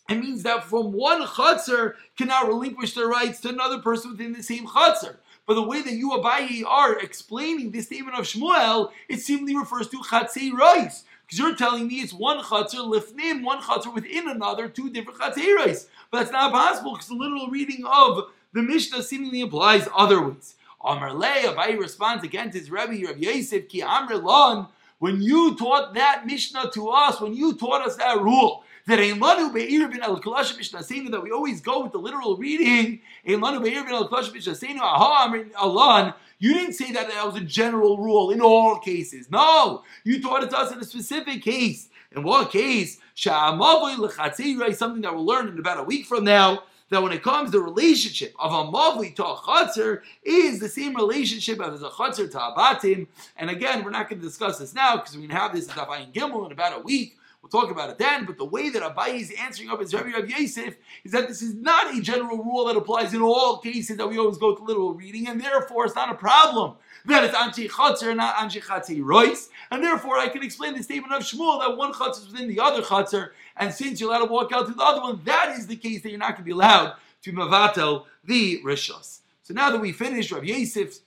it 0.09 0.15
means 0.15 0.43
that 0.43 0.65
from 0.65 0.91
one 0.91 1.25
chatzir 1.25 1.93
cannot 2.17 2.47
relinquish 2.47 2.93
their 2.93 3.07
rights 3.07 3.39
to 3.41 3.49
another 3.49 3.79
person 3.79 4.11
within 4.11 4.33
the 4.33 4.43
same 4.43 4.67
chatzir. 4.67 5.15
But 5.47 5.55
the 5.55 5.63
way 5.63 5.81
that 5.81 5.93
you 5.93 6.11
Abayi 6.11 6.63
are 6.65 6.99
explaining 6.99 7.71
this 7.71 7.87
statement 7.87 8.17
of 8.17 8.25
Shmuel, 8.25 8.91
it 9.09 9.19
simply 9.19 9.57
refers 9.57 9.87
to 9.89 9.97
chatzei 9.97 10.51
rois. 10.51 11.03
Because 11.25 11.39
you're 11.39 11.55
telling 11.55 11.87
me 11.87 11.95
it's 11.95 12.13
one 12.13 12.39
chatzar 12.39 12.79
lifnim, 12.79 13.43
one 13.43 13.61
chatzar 13.61 13.93
within 13.93 14.29
another, 14.29 14.67
two 14.67 14.89
different 14.89 15.19
chatzeres. 15.19 15.87
But 16.11 16.19
that's 16.19 16.31
not 16.31 16.51
possible 16.51 16.93
because 16.93 17.07
the 17.07 17.15
literal 17.15 17.47
reading 17.47 17.85
of 17.85 18.29
the 18.53 18.61
Mishnah 18.61 19.03
seemingly 19.03 19.41
implies 19.41 19.87
otherwise. 19.95 20.55
Amar 20.83 21.13
Le, 21.13 21.27
Abai 21.27 21.79
responds 21.79 22.23
again 22.23 22.51
to 22.51 22.59
his 22.59 22.69
Rebbe, 22.69 23.07
Rabbi 23.07 23.19
Yosef, 23.19 23.69
Ki 23.69 23.81
Amr 23.81 24.17
Lon, 24.17 24.67
when 25.03 25.21
you 25.21 25.53
taught 25.57 25.95
that 25.95 26.25
Mishnah 26.25 26.71
to 26.71 26.87
us, 26.87 27.19
when 27.19 27.33
you 27.33 27.55
taught 27.55 27.85
us 27.85 27.97
that 27.97 28.21
rule, 28.21 28.63
that 28.87 28.99
Eimanu 28.99 29.53
Be'ir 29.53 29.89
bin 29.89 30.01
al 30.01 30.17
Kalash 30.21 30.57
Mishnasenu, 30.57 31.11
that 31.11 31.21
we 31.21 31.29
always 31.29 31.59
go 31.59 31.83
with 31.83 31.91
the 31.91 31.97
literal 31.97 32.37
reading, 32.37 33.01
Eimanu 33.27 33.61
Be'ir 33.61 33.83
bin 33.83 33.93
al 33.93 34.07
Kalash 34.07 34.31
Mishnasenu, 34.31 34.79
Aha 34.79 35.25
Amr 35.25 35.47
Alon, 35.59 36.13
you 36.39 36.53
didn't 36.53 36.75
say 36.75 36.93
that 36.93 37.09
that 37.09 37.25
was 37.25 37.35
a 37.35 37.41
general 37.41 37.97
rule 37.97 38.31
in 38.31 38.39
all 38.39 38.79
cases. 38.79 39.29
No, 39.29 39.83
you 40.05 40.21
taught 40.21 40.43
it 40.43 40.51
to 40.51 40.57
us 40.57 40.71
in 40.71 40.79
a 40.79 40.85
specific 40.85 41.41
case. 41.41 41.89
In 42.15 42.23
what 42.23 42.49
case? 42.49 42.97
You 43.17 44.61
write 44.61 44.77
something 44.77 45.01
that 45.01 45.13
we'll 45.13 45.25
learn 45.25 45.49
in 45.49 45.59
about 45.59 45.79
a 45.81 45.83
week 45.83 46.05
from 46.05 46.23
now. 46.23 46.63
That 46.93 47.01
when 47.01 47.11
it 47.11 47.23
comes 47.23 47.49
to 47.49 47.57
the 47.57 47.63
relationship 47.63 48.35
of 48.37 48.51
a 48.51 48.71
mavli 48.71 49.15
to 49.15 49.25
a 49.25 49.99
is 50.23 50.59
the 50.59 50.69
same 50.69 50.95
relationship 50.95 51.59
as 51.59 51.81
a 51.81 51.89
chatzir 51.89 52.29
to 52.29 52.39
a 52.39 52.53
batim. 52.55 53.07
And 53.35 53.49
again, 53.49 53.83
we're 53.83 53.89
not 53.89 54.09
going 54.09 54.21
to 54.21 54.27
discuss 54.27 54.59
this 54.59 54.75
now 54.75 54.97
because 54.97 55.15
we're 55.15 55.21
going 55.21 55.31
to 55.31 55.35
have 55.35 55.53
this 55.55 55.65
in 55.65 55.73
Dafayin 55.73 56.13
Gimel 56.13 56.45
in 56.45 56.51
about 56.51 56.79
a 56.79 56.81
week 56.83 57.17
We'll 57.43 57.49
talk 57.49 57.71
about 57.71 57.89
it 57.89 57.97
then. 57.97 58.23
But 58.25 58.37
the 58.37 58.45
way 58.45 58.69
that 58.69 58.81
Abaye 58.81 59.19
is 59.19 59.33
answering 59.37 59.69
up 59.69 59.81
his 59.81 59.93
Rabbi 59.93 60.11
Rav 60.11 60.29
Yosef 60.29 60.75
is 61.03 61.11
that 61.11 61.27
this 61.27 61.41
is 61.41 61.53
not 61.53 61.93
a 61.93 62.01
general 62.01 62.37
rule 62.37 62.65
that 62.65 62.77
applies 62.77 63.13
in 63.13 63.21
all 63.21 63.57
cases 63.57 63.97
that 63.97 64.07
we 64.07 64.17
always 64.17 64.37
go 64.37 64.55
to 64.55 64.63
literal 64.63 64.93
reading, 64.93 65.27
and 65.27 65.41
therefore 65.41 65.85
it's 65.85 65.95
not 65.95 66.09
a 66.09 66.15
problem 66.15 66.75
that 67.05 67.23
it's 67.23 67.35
Anshe 67.35 67.69
Chatzar 67.69 68.09
and 68.09 68.17
not 68.17 68.35
Anshe 68.35 68.61
Chatzir 68.61 69.03
Rois. 69.03 69.49
And 69.71 69.83
therefore 69.83 70.17
I 70.17 70.29
can 70.29 70.43
explain 70.43 70.75
the 70.75 70.83
statement 70.83 71.13
of 71.13 71.23
Shmuel 71.23 71.59
that 71.61 71.77
one 71.77 71.93
Chatzar 71.93 72.21
is 72.21 72.31
within 72.31 72.47
the 72.47 72.59
other 72.59 72.81
Chatzar, 72.81 73.29
and 73.57 73.73
since 73.73 73.99
you're 73.99 74.09
allowed 74.09 74.25
to 74.25 74.31
walk 74.31 74.51
out 74.51 74.67
to 74.67 74.73
the 74.73 74.83
other 74.83 75.01
one, 75.01 75.21
that 75.25 75.55
is 75.57 75.67
the 75.67 75.75
case 75.75 76.01
that 76.01 76.09
you're 76.09 76.19
not 76.19 76.31
going 76.31 76.37
to 76.37 76.43
be 76.43 76.51
allowed 76.51 76.95
to 77.23 77.33
Mavatel 77.33 78.05
the 78.23 78.61
Rishos. 78.63 79.19
So 79.43 79.53
now 79.53 79.69
that 79.71 79.81
we 79.81 79.91
finished 79.91 80.31
Rav 80.31 80.43
Yosef's 80.43 81.01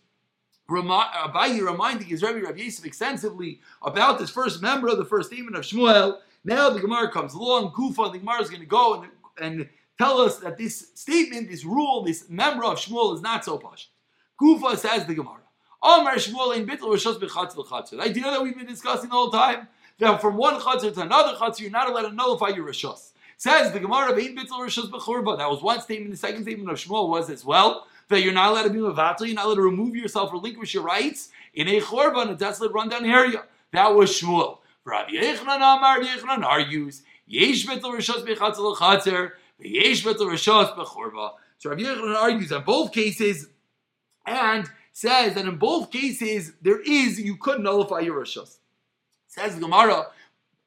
uh, 0.68 0.74
Abaye 0.74 1.64
reminding 1.64 2.06
his 2.06 2.22
Rabbi 2.22 2.40
Rav 2.40 2.58
Yosef 2.58 2.84
extensively 2.84 3.60
about 3.82 4.18
this 4.18 4.30
first 4.30 4.60
member 4.60 4.88
of 4.88 4.98
the 4.98 5.04
first 5.04 5.30
statement 5.30 5.56
of 5.56 5.62
Shmuel. 5.62 6.18
Now 6.44 6.70
the 6.70 6.80
Gemara 6.80 7.10
comes 7.10 7.34
along, 7.34 7.72
Kufa, 7.74 8.10
the 8.12 8.18
Gemara 8.18 8.42
is 8.42 8.50
going 8.50 8.62
to 8.62 8.66
go 8.66 9.02
and, 9.02 9.10
and 9.40 9.68
tell 9.98 10.20
us 10.20 10.38
that 10.38 10.58
this 10.58 10.90
statement, 10.94 11.48
this 11.48 11.64
rule, 11.64 12.02
this 12.02 12.28
member 12.28 12.64
of 12.64 12.78
Shmuel 12.78 13.14
is 13.14 13.22
not 13.22 13.44
so 13.44 13.58
posh. 13.58 13.88
Kufa 14.38 14.76
says 14.76 15.06
the 15.06 15.14
Gemara. 15.14 15.45
Amar 15.82 16.14
Shmuel 16.14 16.56
in 16.56 16.66
Bittel 16.66 16.88
Rishos 16.88 17.20
Bechatz 17.20 17.90
The 17.90 18.00
idea 18.00 18.24
that 18.24 18.42
we've 18.42 18.56
been 18.56 18.66
discussing 18.66 19.08
the 19.08 19.14
whole 19.14 19.30
time, 19.30 19.68
that 19.98 20.20
from 20.20 20.36
one 20.36 20.60
chatzir 20.60 20.92
to 20.94 21.00
another 21.00 21.36
chatzir, 21.36 21.60
you're 21.60 21.70
not 21.70 21.88
allowed 21.88 22.08
to 22.08 22.14
nullify 22.14 22.48
your 22.48 22.66
Rishos. 22.66 23.12
Says 23.36 23.72
the 23.72 23.80
Gemara 23.80 24.12
of 24.12 24.18
Ein 24.18 24.36
Bittel 24.36 24.60
Rishos 24.60 24.90
Bechurba. 24.90 25.38
That 25.38 25.50
was 25.50 25.62
one 25.62 25.80
statement. 25.80 26.10
The 26.10 26.16
second 26.16 26.42
statement 26.42 26.70
of 26.70 26.76
Shmuel 26.76 27.08
was 27.08 27.28
as 27.30 27.44
well 27.44 27.86
that 28.08 28.22
you're 28.22 28.32
not 28.32 28.52
allowed 28.52 28.62
to 28.62 28.70
be 28.70 28.78
mavatal, 28.78 29.26
you're 29.26 29.34
not 29.34 29.46
allowed 29.46 29.56
to 29.56 29.62
remove 29.62 29.96
yourself, 29.96 30.32
relinquish 30.32 30.74
your 30.74 30.82
rights 30.82 31.30
in 31.54 31.68
a 31.68 31.80
chorban, 31.80 32.30
a 32.30 32.34
desolate 32.34 32.72
rundown 32.72 33.04
area. 33.04 33.44
That 33.72 33.94
was 33.94 34.10
Shmuel. 34.10 34.58
Rabbi 34.84 35.10
Yechanan 35.10 35.56
Amar, 35.56 36.00
Yechanan 36.00 36.44
argues, 36.44 37.02
Yesh 37.26 37.66
betel 37.66 37.92
rishos 37.92 38.24
bechatzel 38.24 38.76
chatzer, 38.76 39.32
Yesh 39.58 40.04
betel 40.04 40.26
rishos 40.26 40.76
bechorba. 40.76 41.32
So 41.58 41.70
Rabbi 41.70 41.82
Yechanan 41.82 42.14
argues 42.14 42.52
on 42.52 42.62
both 42.62 42.92
cases 42.92 43.48
and 44.24 44.70
says 44.96 45.34
that 45.34 45.44
in 45.44 45.56
both 45.56 45.90
cases 45.90 46.54
there 46.62 46.80
is 46.80 47.20
you 47.20 47.36
could 47.36 47.60
nullify 47.60 48.00
your 48.00 48.18
rishos. 48.18 48.56
Says 49.26 49.54
Gemara, 49.56 50.06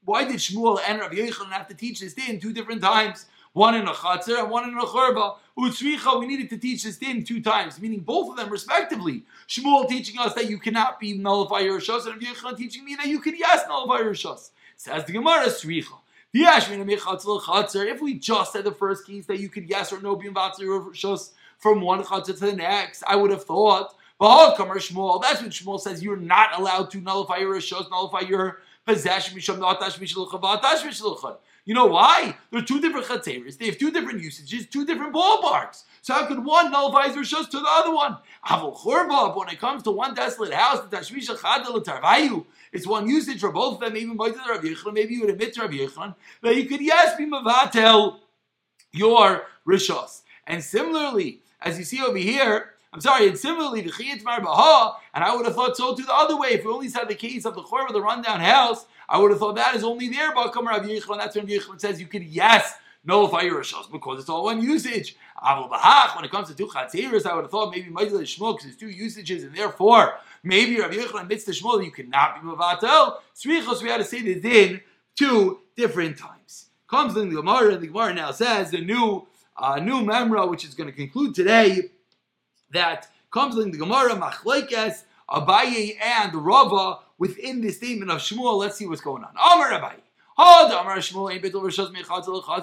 why 0.05 0.23
did 0.23 0.35
Shmuel 0.35 0.79
and 0.87 0.99
Rabbi 0.99 1.15
Yechanan 1.15 1.51
have 1.51 1.67
to 1.67 1.73
teach 1.73 1.99
this 2.01 2.13
in 2.13 2.39
two 2.39 2.53
different 2.53 2.79
times? 2.79 3.25
one 3.53 3.73
in 3.73 3.87
a 3.87 3.93
chatzir 3.93 4.37
and 4.39 4.51
one 4.51 4.69
in 4.69 4.77
a 4.77 4.85
churba. 4.85 5.33
Utzricha, 5.57 6.19
we 6.19 6.27
needed 6.27 6.47
to 6.51 6.57
teach 6.59 6.83
this 6.83 6.99
din 6.99 7.23
two 7.23 7.41
times, 7.41 7.81
meaning 7.81 8.01
both 8.01 8.29
of 8.29 8.37
them 8.37 8.51
respectively. 8.51 9.23
Shmuel 9.47 9.89
teaching 9.89 10.19
us 10.19 10.35
that 10.35 10.47
you 10.47 10.59
cannot 10.59 10.99
be 10.99 11.17
nullify 11.17 11.61
your 11.61 11.79
shas, 11.79 12.05
and 12.05 12.21
Yechon 12.21 12.55
teaching 12.55 12.85
me 12.85 12.95
that 12.97 13.07
you 13.07 13.19
can 13.19 13.35
yes 13.35 13.63
nullify 13.67 14.03
your 14.03 14.13
shas. 14.13 14.51
Says 14.75 15.05
the 15.05 15.13
Gemara, 15.13 15.47
Sricha. 15.47 15.97
If 16.31 18.01
we 18.01 18.13
just 18.19 18.53
said 18.53 18.63
the 18.63 18.71
first 18.71 19.07
case 19.07 19.25
that 19.25 19.39
you 19.39 19.49
could 19.49 19.67
yes 19.67 19.91
or 19.91 19.99
no 19.99 20.15
be 20.15 20.29
shas 20.29 21.31
from 21.57 21.81
one 21.81 22.03
chatzir 22.03 22.37
to 22.37 22.45
the 22.45 22.53
next, 22.53 23.01
I 23.07 23.15
would 23.15 23.31
have 23.31 23.43
thought. 23.43 23.95
That's 24.19 24.59
what 24.59 24.77
Shmuel 24.77 25.79
says. 25.79 26.03
You're 26.03 26.17
not 26.17 26.59
allowed 26.59 26.91
to 26.91 26.99
nullify 26.99 27.37
your 27.37 27.55
shos, 27.55 27.89
nullify 27.89 28.21
your 28.21 28.61
possession. 28.85 29.39
You 31.65 31.73
know 31.75 31.85
why? 31.85 32.35
They're 32.51 32.61
two 32.61 32.81
different 32.81 33.05
chatzeris. 33.05 33.57
They 33.57 33.67
have 33.67 33.77
two 33.77 33.91
different 33.91 34.21
usages, 34.21 34.65
two 34.65 34.85
different 34.85 35.13
ballparks. 35.13 35.83
So 36.01 36.13
how 36.13 36.25
could 36.25 36.43
one 36.43 36.71
nullify 36.71 37.07
rishos 37.09 37.49
to 37.51 37.59
the 37.59 37.67
other 37.67 37.93
one? 37.93 38.17
When 39.35 39.49
it 39.49 39.59
comes 39.59 39.83
to 39.83 39.91
one 39.91 40.15
desolate 40.15 40.53
house. 40.53 40.81
It's 42.71 42.87
one 42.87 43.07
usage 43.07 43.39
for 43.39 43.51
both 43.51 43.75
of 43.75 43.79
them. 43.81 43.95
Even 43.97 44.17
by 44.17 44.29
the 44.29 44.37
Rav 44.37 44.93
maybe 44.93 45.13
you 45.13 45.21
would 45.21 45.29
admit 45.29 45.53
to 45.53 45.61
Rav 45.61 45.71
Yechon 45.71 46.15
that 46.41 46.55
you 46.55 46.65
could 46.65 46.81
yes 46.81 47.15
be 47.15 47.25
mavatel 47.25 48.17
your 48.91 49.43
rishos. 49.67 50.21
And 50.47 50.63
similarly, 50.63 51.41
as 51.61 51.77
you 51.77 51.85
see 51.85 52.01
over 52.01 52.17
here, 52.17 52.73
I'm 52.91 53.01
sorry, 53.01 53.27
and 53.27 53.37
similarly, 53.37 53.81
the 53.81 53.91
Chiyat 53.91 54.23
Baha, 54.23 54.97
and 55.13 55.23
I 55.23 55.35
would 55.35 55.45
have 55.45 55.53
thought 55.53 55.77
so 55.77 55.95
too 55.95 56.03
the 56.03 56.13
other 56.13 56.37
way. 56.37 56.49
If 56.49 56.65
we 56.65 56.71
only 56.71 56.89
said 56.89 57.07
the 57.07 57.15
case 57.15 57.45
of 57.45 57.53
the 57.53 57.61
Chorba, 57.61 57.93
the 57.93 58.01
rundown 58.01 58.39
house, 58.39 58.85
I 59.07 59.19
would 59.19 59.29
have 59.29 59.39
thought 59.39 59.55
that 59.55 59.75
is 59.75 59.83
only 59.83 60.09
there, 60.09 60.31
come 60.31 60.67
Rav 60.67 60.81
Yechon, 60.83 61.17
that's 61.17 61.35
when 61.35 61.45
Yechon 61.45 61.79
says 61.79 61.99
you 61.99 62.07
could, 62.07 62.23
yes, 62.23 62.73
nullify 63.05 63.41
your 63.41 63.61
Rishos 63.61 63.91
because 63.91 64.19
it's 64.19 64.29
all 64.29 64.45
one 64.45 64.61
usage. 64.61 65.15
When 65.41 66.25
it 66.25 66.31
comes 66.31 66.47
to 66.49 66.55
two 66.55 66.65
Chatzeris, 66.65 67.25
I 67.27 67.35
would 67.35 67.43
have 67.43 67.51
thought 67.51 67.73
maybe 67.73 67.89
Michael 67.89 68.19
Shmuel 68.19 68.57
because 68.57 68.71
it's 68.71 68.77
two 68.77 68.89
usages, 68.89 69.43
and 69.43 69.55
therefore, 69.55 70.15
maybe 70.43 70.79
Rav 70.79 70.91
Yechon 70.91 71.21
admits 71.21 71.43
to 71.45 71.51
Shmuel 71.51 71.85
you 71.85 71.91
cannot 71.91 72.41
be 72.41 72.47
Mavatel. 72.47 73.17
Srichos, 73.35 73.83
we 73.83 73.89
had 73.89 73.97
to 73.97 74.03
say 74.03 74.21
this 74.21 74.43
in 74.43 74.81
two 75.15 75.59
different 75.77 76.17
times. 76.17 76.69
Comes 76.87 77.15
in 77.17 77.29
the 77.29 77.35
Gemara, 77.35 77.73
and 77.73 77.83
the 77.83 77.87
Gemara 77.87 78.15
now 78.15 78.31
says 78.31 78.71
the 78.71 78.81
new, 78.81 79.27
uh, 79.55 79.79
new 79.79 80.01
Memra, 80.01 80.49
which 80.49 80.65
is 80.65 80.73
going 80.73 80.89
to 80.89 80.95
conclude 80.95 81.35
today, 81.35 81.91
that 82.71 83.07
comes 83.31 83.57
in 83.57 83.71
the 83.71 83.77
Gemara, 83.77 84.15
Machlekes, 84.15 85.03
Abaye 85.29 85.97
and 86.01 86.33
Rava 86.33 86.99
within 87.17 87.61
the 87.61 87.71
statement 87.71 88.09
of 88.11 88.19
Shmuel. 88.19 88.57
Let's 88.57 88.77
see 88.77 88.87
what's 88.87 89.01
going 89.01 89.23
on. 89.23 89.31
Amar 89.31 89.71
Abaye. 89.71 90.01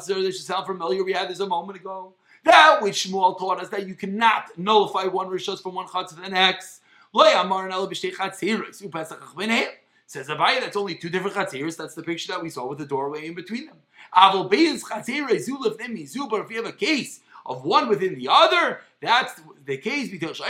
This 0.07 0.37
should 0.37 0.47
sound 0.47 0.67
familiar. 0.67 1.05
We 1.05 1.13
had 1.13 1.29
this 1.29 1.41
a 1.41 1.47
moment 1.47 1.79
ago. 1.79 2.15
That 2.45 2.81
which 2.81 3.07
Shmuel 3.07 3.39
taught 3.39 3.61
us 3.61 3.69
that 3.69 3.87
you 3.87 3.95
cannot 3.95 4.57
nullify 4.57 5.05
one 5.05 5.29
rishos 5.29 5.63
from 5.63 5.75
one 5.75 5.87
chatz 5.93 6.15
to 6.15 6.21
the 6.21 6.29
next. 6.29 6.81
Says 10.09 10.29
Abaye, 10.29 10.61
that's 10.61 10.77
only 10.77 10.95
two 10.95 11.09
different 11.09 11.37
chatziris. 11.37 11.77
That's 11.77 11.95
the 11.95 12.03
picture 12.03 12.33
that 12.33 12.43
we 12.43 12.51
saw 12.51 12.67
with 12.67 12.79
the 12.79 12.87
doorway 12.87 13.27
in 13.27 13.35
between 13.35 13.67
them. 13.67 13.77
But 14.15 14.45
if 14.53 14.59
you 16.51 16.57
have 16.57 16.67
a 16.67 16.73
case 16.73 17.21
of 17.45 17.65
one 17.65 17.89
within 17.89 18.15
the 18.15 18.29
other, 18.31 18.81
that's 19.01 19.41
the 19.67 19.77
case 19.77 20.11
because 20.11 20.41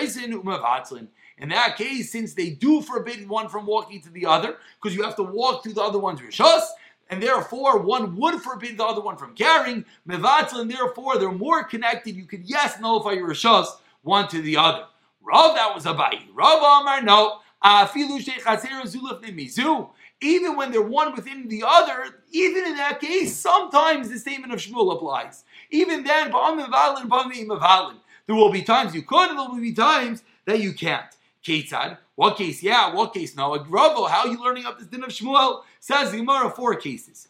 in 1.39 1.49
that 1.51 1.77
case, 1.77 2.11
since 2.11 2.35
they 2.35 2.51
do 2.51 2.81
forbid 2.81 3.29
one 3.29 3.49
from 3.49 3.67
walking 3.67 4.01
to 4.03 4.11
the 4.11 4.27
other, 4.27 4.57
because 4.81 4.97
you 4.97 5.03
have 5.03 5.17
to 5.17 5.23
walk 5.23 5.63
through 5.63 5.75
the 5.75 5.83
other 5.83 5.99
one's 5.99 6.21
rishos, 6.21 6.63
and 7.11 7.23
therefore 7.23 7.79
one 7.79 8.17
would 8.17 8.41
forbid 8.43 8.79
the 8.79 8.85
other 8.85 9.01
one 9.01 9.17
from 9.17 9.35
carrying, 9.35 9.85
mevatel, 10.09 10.61
and 10.61 10.71
therefore 10.71 11.19
they're 11.19 11.31
more 11.31 11.63
connected. 11.65 12.17
You 12.17 12.25
could, 12.25 12.45
yes, 12.45 12.81
nullify 12.81 13.13
your 13.13 13.29
rishos 13.29 13.67
one 14.03 14.29
to 14.29 14.41
the 14.41 14.57
other. 14.57 14.85
Rav, 15.23 15.55
that 15.57 15.75
was 15.75 15.85
Abaye. 15.85 16.27
Rav 16.33 16.59
Amar, 16.59 17.03
no. 17.03 17.41
Even 20.23 20.57
when 20.57 20.71
they're 20.71 20.83
one 20.83 21.15
within 21.15 21.49
the 21.49 21.65
other, 21.67 22.23
even 22.31 22.65
in 22.65 22.77
that 22.77 23.01
case, 23.01 23.37
sometimes 23.37 24.09
the 24.09 24.19
statement 24.19 24.53
of 24.53 24.61
Shmuel 24.61 24.95
applies. 24.95 25.45
Even 25.71 26.05
then, 26.05 26.31
there 28.27 28.37
will 28.37 28.51
be 28.51 28.63
times 28.63 28.95
you 28.95 29.03
could, 29.03 29.31
and 29.31 29.39
there 29.39 29.49
will 29.49 29.61
be 29.61 29.73
times 29.73 30.23
that 30.45 30.61
you 30.61 30.73
can't. 30.73 31.07
Ketzad. 31.45 31.99
What 32.17 32.37
case? 32.37 32.63
Yeah, 32.63 32.95
what 32.95 33.15
case? 33.15 33.37
No. 33.37 33.57
Ravo, 33.57 34.07
how 34.07 34.27
are 34.27 34.29
you 34.29 34.43
learning 34.43 34.67
up 34.67 34.79
this 34.79 34.89
din 34.89 35.05
of 35.05 35.11
Shmuel? 35.11 35.63
Says 35.81 36.11
Gemara, 36.11 36.51
four 36.51 36.75
cases. 36.75 37.29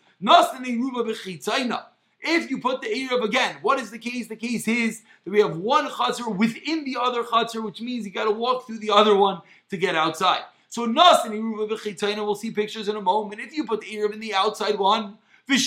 If 2.28 2.50
you 2.50 2.58
put 2.58 2.80
the 2.80 2.88
Erev 2.88 3.22
again, 3.24 3.56
what 3.60 3.78
is 3.78 3.90
the 3.90 3.98
case? 3.98 4.28
The 4.28 4.36
case 4.36 4.66
is 4.66 5.02
that 5.24 5.30
we 5.30 5.40
have 5.40 5.58
one 5.58 5.86
chatzar 5.88 6.34
within 6.34 6.84
the 6.84 6.96
other 6.98 7.22
chatzar, 7.22 7.62
which 7.62 7.82
means 7.82 8.06
you 8.06 8.12
got 8.12 8.24
to 8.24 8.30
walk 8.30 8.66
through 8.66 8.78
the 8.78 8.90
other 8.90 9.14
one 9.14 9.42
to 9.68 9.76
get 9.76 9.94
outside. 9.94 10.40
So 10.68 10.86
Nas 10.86 11.18
and 11.24 11.34
Eruva 11.34 11.68
b'chitzaina, 11.68 12.24
we'll 12.24 12.34
see 12.34 12.50
pictures 12.50 12.88
in 12.88 12.96
a 12.96 13.00
moment. 13.00 13.40
If 13.40 13.54
you 13.54 13.64
put 13.64 13.82
the 13.82 13.86
Erev 13.86 14.14
in 14.14 14.20
the 14.20 14.34
outside 14.34 14.78
one, 14.78 15.18
and 15.48 15.60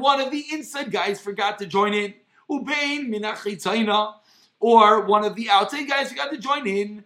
one 0.00 0.20
of 0.20 0.30
the 0.30 0.44
inside 0.52 0.92
guys 0.92 1.20
forgot 1.20 1.58
to 1.58 1.66
join 1.66 1.92
in, 1.94 2.14
ubein 2.50 3.08
minachitzaina, 3.08 4.14
or 4.60 5.06
one 5.06 5.24
of 5.24 5.34
the 5.34 5.48
outside 5.50 5.88
guys 5.88 6.10
who 6.10 6.16
got 6.16 6.30
to 6.30 6.38
join 6.38 6.66
in, 6.66 7.04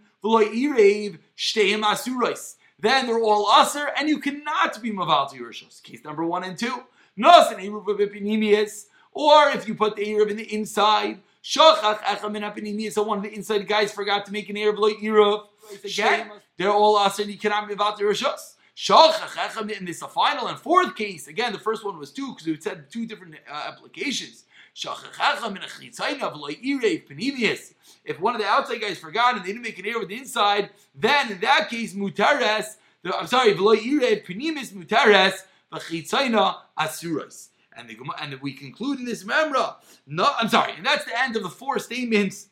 then 2.78 3.07
they're 3.07 3.20
all 3.20 3.46
usher, 3.48 3.90
and 3.96 4.09
you 4.09 4.18
cannot 4.18 4.81
be 4.81 4.92
maval 4.92 5.31
to 5.31 5.37
Yerushos. 5.37 5.83
Case 5.83 6.05
number 6.05 6.24
one 6.24 6.44
and 6.44 6.57
two. 6.57 6.85
Or 9.14 9.48
if 9.50 9.68
you 9.68 9.74
put 9.74 9.96
the 9.96 10.07
Erev 10.07 10.31
in 10.31 10.37
the 10.37 10.55
inside, 10.55 11.20
so 11.42 11.72
one 13.02 13.18
of 13.18 13.24
the 13.24 13.35
inside 13.35 13.66
guys 13.68 13.92
forgot 13.92 14.24
to 14.26 14.33
make 14.33 14.48
an 14.48 14.57
Erev 14.57 14.78
like 14.78 14.96
Erev. 14.98 15.46
Again, 15.85 16.31
they're 16.57 16.70
all 16.70 16.96
usher, 16.96 17.22
and 17.22 17.31
you 17.31 17.38
cannot 17.38 17.68
be 17.68 17.74
maval 17.74 17.96
to 17.98 18.05
Yerushos. 18.05 18.55
In 19.78 19.85
this 19.85 20.00
final 20.02 20.46
and 20.46 20.59
fourth 20.59 20.94
case, 20.96 21.26
again, 21.28 21.52
the 21.52 21.59
first 21.59 21.85
one 21.85 21.98
was 21.98 22.11
two 22.11 22.33
because 22.33 22.46
we 22.46 22.59
said 22.59 22.90
two 22.90 23.07
different 23.07 23.35
uh, 23.50 23.64
applications. 23.68 24.44
If 28.05 28.21
one 28.21 28.35
of 28.35 28.41
the 28.41 28.47
outside 28.47 28.81
guys 28.81 28.99
forgot 28.99 29.37
and 29.37 29.45
they 29.45 29.49
didn't 29.49 29.63
make 29.63 29.79
an 29.79 29.87
error 29.87 30.01
with 30.01 30.09
the 30.09 30.17
inside, 30.17 30.71
then 30.95 31.33
in 31.33 31.41
that 31.41 31.69
case, 31.69 31.95
mutares, 31.95 32.77
I'm 33.05 33.27
sorry, 33.27 33.55
pinimis 33.55 34.73
mutares, 34.73 35.43
asuras. 36.79 37.49
And, 37.75 37.89
the, 37.89 37.97
and 38.21 38.39
we 38.43 38.53
conclude 38.53 38.99
in 38.99 39.07
this 39.07 39.25
memra. 39.25 39.77
No, 40.07 40.29
I'm 40.39 40.49
sorry, 40.49 40.75
and 40.77 40.85
that's 40.85 41.07
the 41.07 41.19
end 41.19 41.37
of 41.37 41.43
the 41.43 41.49
four 41.49 41.79
statements 41.79 42.49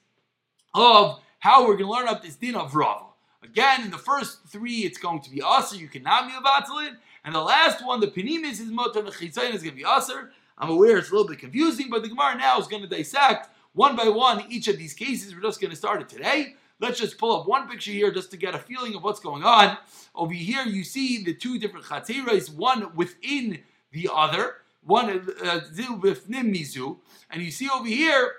of 0.75 1.21
how 1.41 1.67
we're 1.67 1.77
going 1.77 1.87
to 1.87 1.91
learn 1.91 2.09
up 2.09 2.23
this 2.23 2.37
din 2.37 2.55
of 2.55 2.75
Rava. 2.75 3.07
Again, 3.43 3.83
in 3.83 3.91
the 3.91 3.99
first 3.99 4.47
three, 4.47 4.81
it's 4.81 4.99
going 4.99 5.21
to 5.23 5.31
be 5.31 5.43
us, 5.43 5.75
you 5.75 5.89
cannot 5.89 6.27
be 6.29 6.35
a 6.35 6.41
batalin. 6.41 6.97
And 7.25 7.35
the 7.35 7.41
last 7.41 7.85
one, 7.85 8.01
the 8.01 8.07
penimis 8.07 8.61
is 8.61 8.71
mutter, 8.71 9.03
the 9.03 9.11
is 9.11 9.35
going 9.37 9.63
to 9.63 9.71
be 9.73 9.85
aser. 9.85 10.33
I'm 10.61 10.70
aware 10.70 10.99
it's 10.99 11.09
a 11.09 11.12
little 11.12 11.27
bit 11.27 11.38
confusing, 11.38 11.88
but 11.90 12.03
the 12.03 12.09
Gemara 12.09 12.37
now 12.37 12.59
is 12.59 12.68
going 12.68 12.83
to 12.83 12.88
dissect 12.88 13.49
one 13.73 13.96
by 13.96 14.09
one 14.09 14.44
each 14.51 14.68
of 14.68 14.79
these 14.79 14.92
cases. 14.92 15.35
We're 15.35 15.40
just 15.40 15.61
going 15.61 15.70
to 15.70 15.77
start 15.77 16.03
it 16.03 16.09
today. 16.09 16.55
Let's 16.81 17.01
just 17.01 17.18
pull 17.18 17.38
up 17.38 17.49
one 17.49 17.66
picture 17.66 17.90
here 17.90 18.11
just 18.11 18.31
to 18.31 18.37
get 18.37 18.55
a 18.55 18.59
feeling 18.59 18.94
of 18.94 19.03
what's 19.03 19.20
going 19.20 19.42
on. 19.42 19.79
Over 20.14 20.33
here, 20.33 20.62
you 20.64 20.85
see 20.85 21.25
the 21.25 21.35
two 21.35 21.59
different 21.59 21.87
chatzeres, 21.87 22.55
one 22.55 22.94
within 22.94 23.61
the 23.92 24.11
other, 24.12 24.57
one 24.83 25.11
uh, 25.11 25.61
mizu, 25.75 26.99
and 27.31 27.42
you 27.42 27.51
see 27.51 27.68
over 27.68 27.88
here 27.88 28.33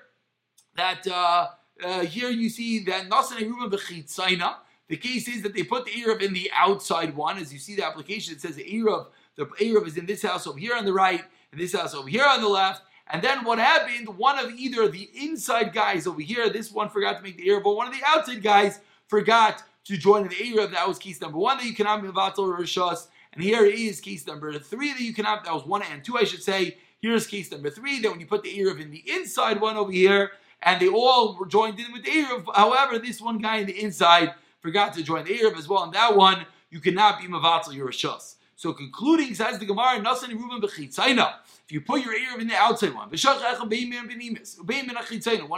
that 0.75 1.05
uh, 1.07 1.47
uh, 1.83 2.01
here 2.01 2.29
you 2.29 2.49
see 2.49 2.83
that 2.85 3.09
nasan 3.09 3.41
eruva 3.41 4.55
The 4.89 4.97
case 4.97 5.27
is 5.27 5.41
that 5.43 5.53
they 5.53 5.63
put 5.63 5.85
the 5.85 5.91
eruv 5.91 6.21
in 6.21 6.33
the 6.33 6.51
outside 6.55 7.15
one, 7.15 7.37
as 7.37 7.53
you 7.53 7.59
see 7.59 7.75
the 7.75 7.85
application. 7.85 8.35
It 8.35 8.41
says 8.41 8.55
the 8.55 8.63
eruv, 8.63 9.07
the 9.35 9.45
eruv 9.45 9.87
is 9.87 9.97
in 9.97 10.05
this 10.05 10.23
house 10.23 10.47
over 10.47 10.57
here 10.57 10.75
on 10.75 10.85
the 10.85 10.93
right, 10.93 11.23
and 11.51 11.59
this 11.59 11.73
house 11.73 11.93
over 11.93 12.07
here 12.07 12.25
on 12.25 12.41
the 12.41 12.47
left. 12.47 12.81
And 13.07 13.21
then 13.21 13.43
what 13.43 13.59
happened? 13.59 14.17
One 14.17 14.39
of 14.39 14.51
either 14.51 14.87
the 14.87 15.09
inside 15.13 15.73
guys 15.73 16.07
over 16.07 16.21
here, 16.21 16.49
this 16.49 16.71
one 16.71 16.89
forgot 16.89 17.17
to 17.17 17.23
make 17.23 17.37
the 17.37 17.47
Erev, 17.47 17.63
but 17.63 17.75
one 17.75 17.87
of 17.87 17.93
the 17.93 18.03
outside 18.05 18.41
guys 18.41 18.79
forgot 19.07 19.63
to 19.85 19.97
join 19.97 20.23
the 20.23 20.35
Erev. 20.35 20.71
That 20.71 20.87
was 20.87 20.97
case 20.97 21.19
number 21.19 21.37
one 21.37 21.57
that 21.57 21.65
you 21.65 21.73
cannot 21.73 22.01
mivatal 22.01 22.57
rishas. 22.57 23.07
And 23.33 23.43
here 23.43 23.65
is 23.65 23.99
case 23.99 24.25
number 24.27 24.57
three 24.59 24.93
that 24.93 25.01
you 25.01 25.13
cannot, 25.13 25.43
that 25.43 25.53
was 25.53 25.65
one 25.65 25.83
and 25.83 26.03
two, 26.03 26.17
I 26.17 26.23
should 26.23 26.43
say. 26.43 26.77
Here's 27.01 27.27
case 27.27 27.51
number 27.51 27.69
three 27.69 27.99
that 28.01 28.11
when 28.11 28.19
you 28.19 28.27
put 28.27 28.43
the 28.43 28.57
Erev 28.57 28.79
in 28.79 28.91
the 28.91 29.03
inside 29.09 29.59
one 29.59 29.75
over 29.75 29.91
here, 29.91 30.31
and 30.63 30.79
they 30.79 30.87
all 30.87 31.37
were 31.37 31.47
joined 31.47 31.79
in 31.79 31.91
with 31.91 32.05
the 32.05 32.11
Erev. 32.11 32.45
However, 32.55 32.99
this 32.99 33.19
one 33.19 33.39
guy 33.39 33.57
in 33.57 33.65
the 33.65 33.81
inside 33.81 34.33
forgot 34.61 34.93
to 34.93 35.03
join 35.03 35.25
the 35.25 35.37
Erev 35.37 35.57
as 35.57 35.67
well. 35.67 35.83
And 35.83 35.93
that 35.93 36.15
one, 36.15 36.45
you 36.69 36.79
cannot 36.79 37.19
be 37.19 37.27
mivatal 37.27 37.73
your 37.73 37.89
rishas. 37.89 38.35
So 38.61 38.73
concluding, 38.73 39.33
says 39.33 39.57
the 39.57 39.65
Gemara, 39.65 39.99
Nasani 39.99 40.35
Ruben 40.35 40.61
Bechitzaina. 40.61 41.33
If 41.65 41.71
you 41.71 41.81
put 41.81 42.05
your 42.05 42.13
ear 42.13 42.39
in 42.39 42.47
the 42.47 42.53
outside 42.53 42.93
one, 42.93 43.09
one 43.09 43.15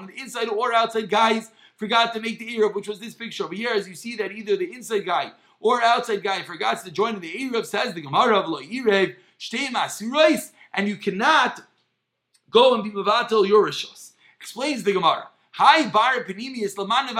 of 0.05 0.09
the 0.09 0.17
inside 0.17 0.47
or 0.47 0.73
outside 0.73 1.09
guys 1.09 1.51
forgot 1.75 2.13
to 2.13 2.21
make 2.21 2.39
the 2.39 2.55
ear 2.55 2.69
which 2.69 2.87
was 2.87 3.01
this 3.01 3.13
picture 3.13 3.43
over 3.43 3.53
here, 3.53 3.71
as 3.73 3.89
you 3.89 3.95
see 3.95 4.15
that 4.15 4.31
either 4.31 4.55
the 4.55 4.71
inside 4.71 5.05
guy 5.05 5.33
or 5.59 5.81
outside 5.81 6.23
guy 6.23 6.43
forgot 6.43 6.81
to 6.85 6.91
join 6.91 7.15
in 7.15 7.19
the 7.19 7.43
ear 7.43 7.61
says 7.65 7.93
the 7.93 7.99
Gemara 7.99 8.39
of 8.39 8.47
Lo 8.47 8.61
Irev, 8.61 9.17
and 10.73 10.87
you 10.87 10.95
cannot 10.95 11.59
go 12.49 12.73
and 12.73 12.85
be 12.85 12.91
Mavatel 12.91 13.45
Yorishos. 13.45 14.13
Explains 14.39 14.83
the 14.83 14.93
Gemara. 14.93 15.27
Hi 15.51 15.89
bar 15.89 16.23
panimius 16.23 16.77
laman 16.77 17.13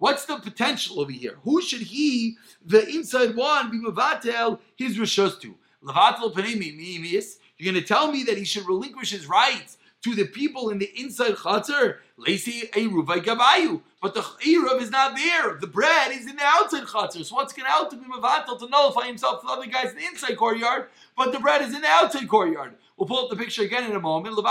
What's 0.00 0.24
the 0.24 0.38
potential 0.38 0.98
over 1.00 1.12
here? 1.12 1.36
Who 1.44 1.60
should 1.60 1.82
he, 1.82 2.38
the 2.64 2.88
inside 2.88 3.36
one, 3.36 3.70
be 3.70 3.78
mevatel 3.78 4.58
his 4.74 4.96
rishos 4.96 5.38
to? 5.42 5.54
Levatel 5.84 6.32
panimius. 6.32 7.36
You're 7.58 7.70
going 7.70 7.82
to 7.82 7.86
tell 7.86 8.10
me 8.10 8.22
that 8.22 8.38
he 8.38 8.44
should 8.44 8.66
relinquish 8.66 9.10
his 9.10 9.26
rights 9.26 9.76
to 10.02 10.14
the 10.14 10.24
people 10.24 10.70
in 10.70 10.78
the 10.78 10.90
inside 10.98 11.34
chatzar? 11.34 11.98
Lacy 12.16 12.70
Eruv 12.72 13.08
Gabayu. 13.22 13.82
But 14.00 14.14
the 14.14 14.22
Eruv 14.22 14.80
is 14.80 14.90
not 14.90 15.16
there. 15.16 15.58
The 15.60 15.66
bread 15.66 16.12
is 16.12 16.26
in 16.26 16.36
the 16.36 16.44
outside 16.46 16.84
chatzar. 16.84 17.22
So 17.22 17.34
what's 17.34 17.52
going 17.52 17.66
to 17.66 17.70
help 17.70 17.90
to 17.90 17.96
be 17.96 18.06
mevatel 18.06 18.58
to 18.58 18.68
nullify 18.70 19.06
himself 19.06 19.42
to 19.42 19.48
the 19.48 19.52
other 19.52 19.66
guys 19.66 19.90
in 19.90 19.96
the 19.96 20.06
inside 20.06 20.38
courtyard? 20.38 20.86
But 21.14 21.32
the 21.32 21.40
bread 21.40 21.60
is 21.60 21.74
in 21.74 21.82
the 21.82 21.88
outside 21.88 22.26
courtyard. 22.26 22.72
We'll 22.96 23.06
pull 23.06 23.24
up 23.24 23.30
the 23.30 23.36
picture 23.36 23.62
again 23.62 23.84
in 23.84 23.96
a 23.96 24.00
moment. 24.00 24.36
So, 24.36 24.42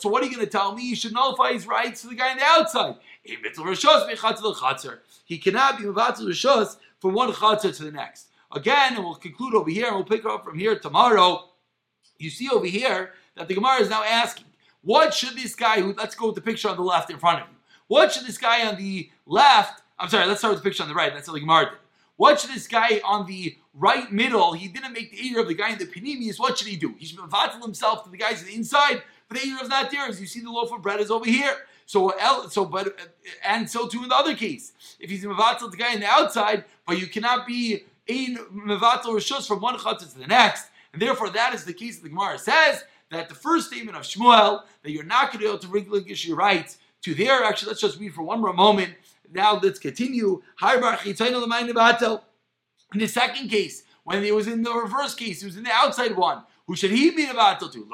so 0.00 0.08
what 0.08 0.22
are 0.22 0.26
you 0.26 0.34
going 0.34 0.44
to 0.44 0.50
tell 0.50 0.74
me? 0.74 0.82
He 0.88 0.94
should 0.94 1.12
nullify 1.12 1.52
his 1.52 1.66
rights 1.66 2.00
to 2.00 2.08
the 2.08 2.14
guy 2.14 2.30
on 2.30 2.38
the 2.38 2.44
outside. 2.44 2.94
He 5.24 5.38
cannot 5.38 5.78
be 5.78 5.84
mevatel 5.84 6.26
rishos 6.26 6.76
from 7.00 7.14
one 7.14 7.32
chatzar 7.32 7.76
to 7.76 7.84
the 7.84 7.90
next. 7.90 8.28
Again, 8.52 8.94
and 8.94 9.04
we'll 9.04 9.16
conclude 9.16 9.54
over 9.54 9.70
here, 9.70 9.86
and 9.86 9.96
we'll 9.96 10.04
pick 10.04 10.24
up 10.24 10.44
from 10.44 10.58
here 10.58 10.78
tomorrow. 10.78 11.50
You 12.18 12.30
see 12.30 12.48
over 12.48 12.66
here 12.66 13.12
that 13.36 13.48
the 13.48 13.54
Gemara 13.54 13.80
is 13.80 13.90
now 13.90 14.02
asking, 14.02 14.46
what 14.82 15.12
should 15.12 15.36
this 15.36 15.54
guy 15.54 15.80
who, 15.80 15.94
let's 15.94 16.14
go 16.14 16.26
with 16.26 16.36
the 16.36 16.40
picture 16.40 16.68
on 16.68 16.76
the 16.76 16.82
left 16.82 17.10
in 17.10 17.18
front 17.18 17.42
of 17.42 17.48
you. 17.48 17.56
What 17.88 18.12
should 18.12 18.24
this 18.24 18.38
guy 18.38 18.66
on 18.66 18.76
the 18.76 19.10
left, 19.26 19.82
I'm 19.98 20.08
sorry, 20.08 20.26
let's 20.26 20.40
start 20.40 20.54
with 20.54 20.62
the 20.62 20.68
picture 20.68 20.84
on 20.84 20.88
the 20.88 20.94
right. 20.94 21.12
That's 21.12 21.26
how 21.26 21.32
the 21.32 21.40
Gemara 21.40 21.66
did. 21.66 21.78
What 22.16 22.40
should 22.40 22.50
this 22.50 22.66
guy 22.66 23.00
on 23.04 23.26
the 23.26 23.58
right 23.74 24.10
middle, 24.10 24.54
he 24.54 24.68
didn't 24.68 24.92
make 24.92 25.10
the 25.10 25.26
ear 25.26 25.40
of 25.40 25.48
the 25.48 25.54
guy 25.54 25.70
in 25.70 25.78
the 25.78 25.86
Panemius, 25.86 26.38
what 26.38 26.56
should 26.56 26.68
he 26.68 26.76
do? 26.76 26.94
He 26.98 27.04
should 27.04 27.18
himself 27.18 28.04
to 28.04 28.10
the 28.10 28.16
guys 28.16 28.40
on 28.40 28.46
the 28.46 28.54
inside, 28.54 29.02
but 29.28 29.38
the 29.38 29.46
ear 29.46 29.58
is 29.62 29.68
not 29.68 29.90
there. 29.90 30.06
As 30.06 30.20
you 30.20 30.26
see, 30.26 30.40
the 30.40 30.50
loaf 30.50 30.72
of 30.72 30.80
bread 30.82 31.00
is 31.00 31.10
over 31.10 31.26
here. 31.26 31.54
So, 31.86 32.12
so, 32.50 32.64
but, 32.64 32.98
and 33.44 33.70
so 33.70 33.86
too 33.86 34.02
in 34.02 34.08
the 34.08 34.16
other 34.16 34.34
case. 34.34 34.72
If 34.98 35.08
he's 35.08 35.24
a 35.24 35.28
mevatel 35.28 35.70
the 35.70 35.76
guy 35.76 35.94
on 35.94 36.00
the 36.00 36.06
outside, 36.06 36.64
but 36.86 36.98
you 36.98 37.06
cannot 37.06 37.46
be 37.46 37.84
in 38.06 38.36
mevatel 38.52 39.06
rishos 39.06 39.46
from 39.46 39.60
one 39.60 39.78
chatzah 39.78 40.12
to 40.12 40.18
the 40.18 40.26
next, 40.26 40.66
and 40.92 41.00
therefore 41.00 41.30
that 41.30 41.54
is 41.54 41.64
the 41.64 41.72
case 41.72 41.96
that 41.96 42.02
the 42.02 42.08
Gemara 42.10 42.38
says 42.38 42.84
that 43.10 43.28
the 43.28 43.34
first 43.34 43.68
statement 43.68 43.96
of 43.96 44.02
Shmuel 44.02 44.62
that 44.82 44.90
you're 44.90 45.04
not 45.04 45.32
going 45.32 45.38
to 45.38 45.38
be 45.38 45.46
able 45.46 45.58
to 45.58 45.68
relinquish 45.68 46.26
your 46.26 46.36
rights 46.36 46.78
to 47.02 47.14
there. 47.14 47.44
Actually, 47.44 47.68
let's 47.68 47.80
just 47.80 48.00
read 48.00 48.12
for 48.14 48.22
one 48.22 48.40
more 48.40 48.52
moment. 48.52 48.94
Now 49.32 49.60
let's 49.62 49.78
continue. 49.78 50.42
In 52.92 53.00
the 53.00 53.06
second 53.06 53.48
case, 53.48 53.84
when 54.04 54.24
it 54.24 54.34
was 54.34 54.46
in 54.48 54.62
the 54.62 54.72
reverse 54.72 55.14
case, 55.14 55.42
it 55.42 55.46
was 55.46 55.56
in 55.56 55.64
the 55.64 55.72
outside 55.72 56.16
one. 56.16 56.42
Who 56.66 56.74
should 56.74 56.90
he 56.90 57.10
be 57.10 57.26
mevatel 57.26 57.72
to? 57.72 57.88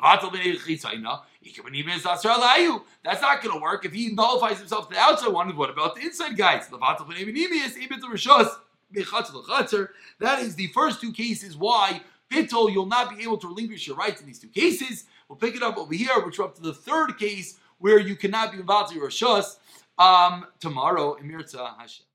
That's 3.05 3.23
not 3.23 3.43
going 3.43 3.55
to 3.55 3.61
work. 3.61 3.85
If 3.85 3.93
he 3.93 4.15
nullifies 4.15 4.59
himself 4.59 4.89
to 4.89 4.95
the 4.95 5.01
outside 5.01 5.29
one, 5.29 5.55
what 5.57 5.69
about 5.69 5.95
the 5.95 6.03
inside 6.03 6.37
guys? 6.37 6.69
That 10.21 10.39
is 10.39 10.55
the 10.55 10.67
first 10.69 11.01
two 11.01 11.13
cases 11.13 11.57
why 11.57 12.01
Bittul, 12.31 12.73
you'll 12.73 12.87
not 12.87 13.15
be 13.15 13.23
able 13.23 13.37
to 13.39 13.47
relinquish 13.47 13.87
your 13.87 13.97
rights 13.97 14.23
in 14.23 14.27
these 14.27 14.39
two 14.39 14.49
cases. 14.49 15.05
We'll 15.29 15.37
pick 15.37 15.55
it 15.55 15.63
up 15.63 15.77
over 15.77 15.93
here, 15.93 16.25
which 16.25 16.39
we're 16.39 16.47
up 16.47 16.55
to 16.55 16.63
the 16.63 16.73
third 16.73 17.19
case 17.19 17.59
where 17.79 17.99
you 17.99 18.17
cannot 18.17 18.53
be 18.53 18.59
involved 18.59 18.93
in 18.93 18.99
your 18.99 19.11
um, 19.99 20.47
tomorrow 20.61 21.15
in 21.15 21.31
Hashem. 21.31 22.07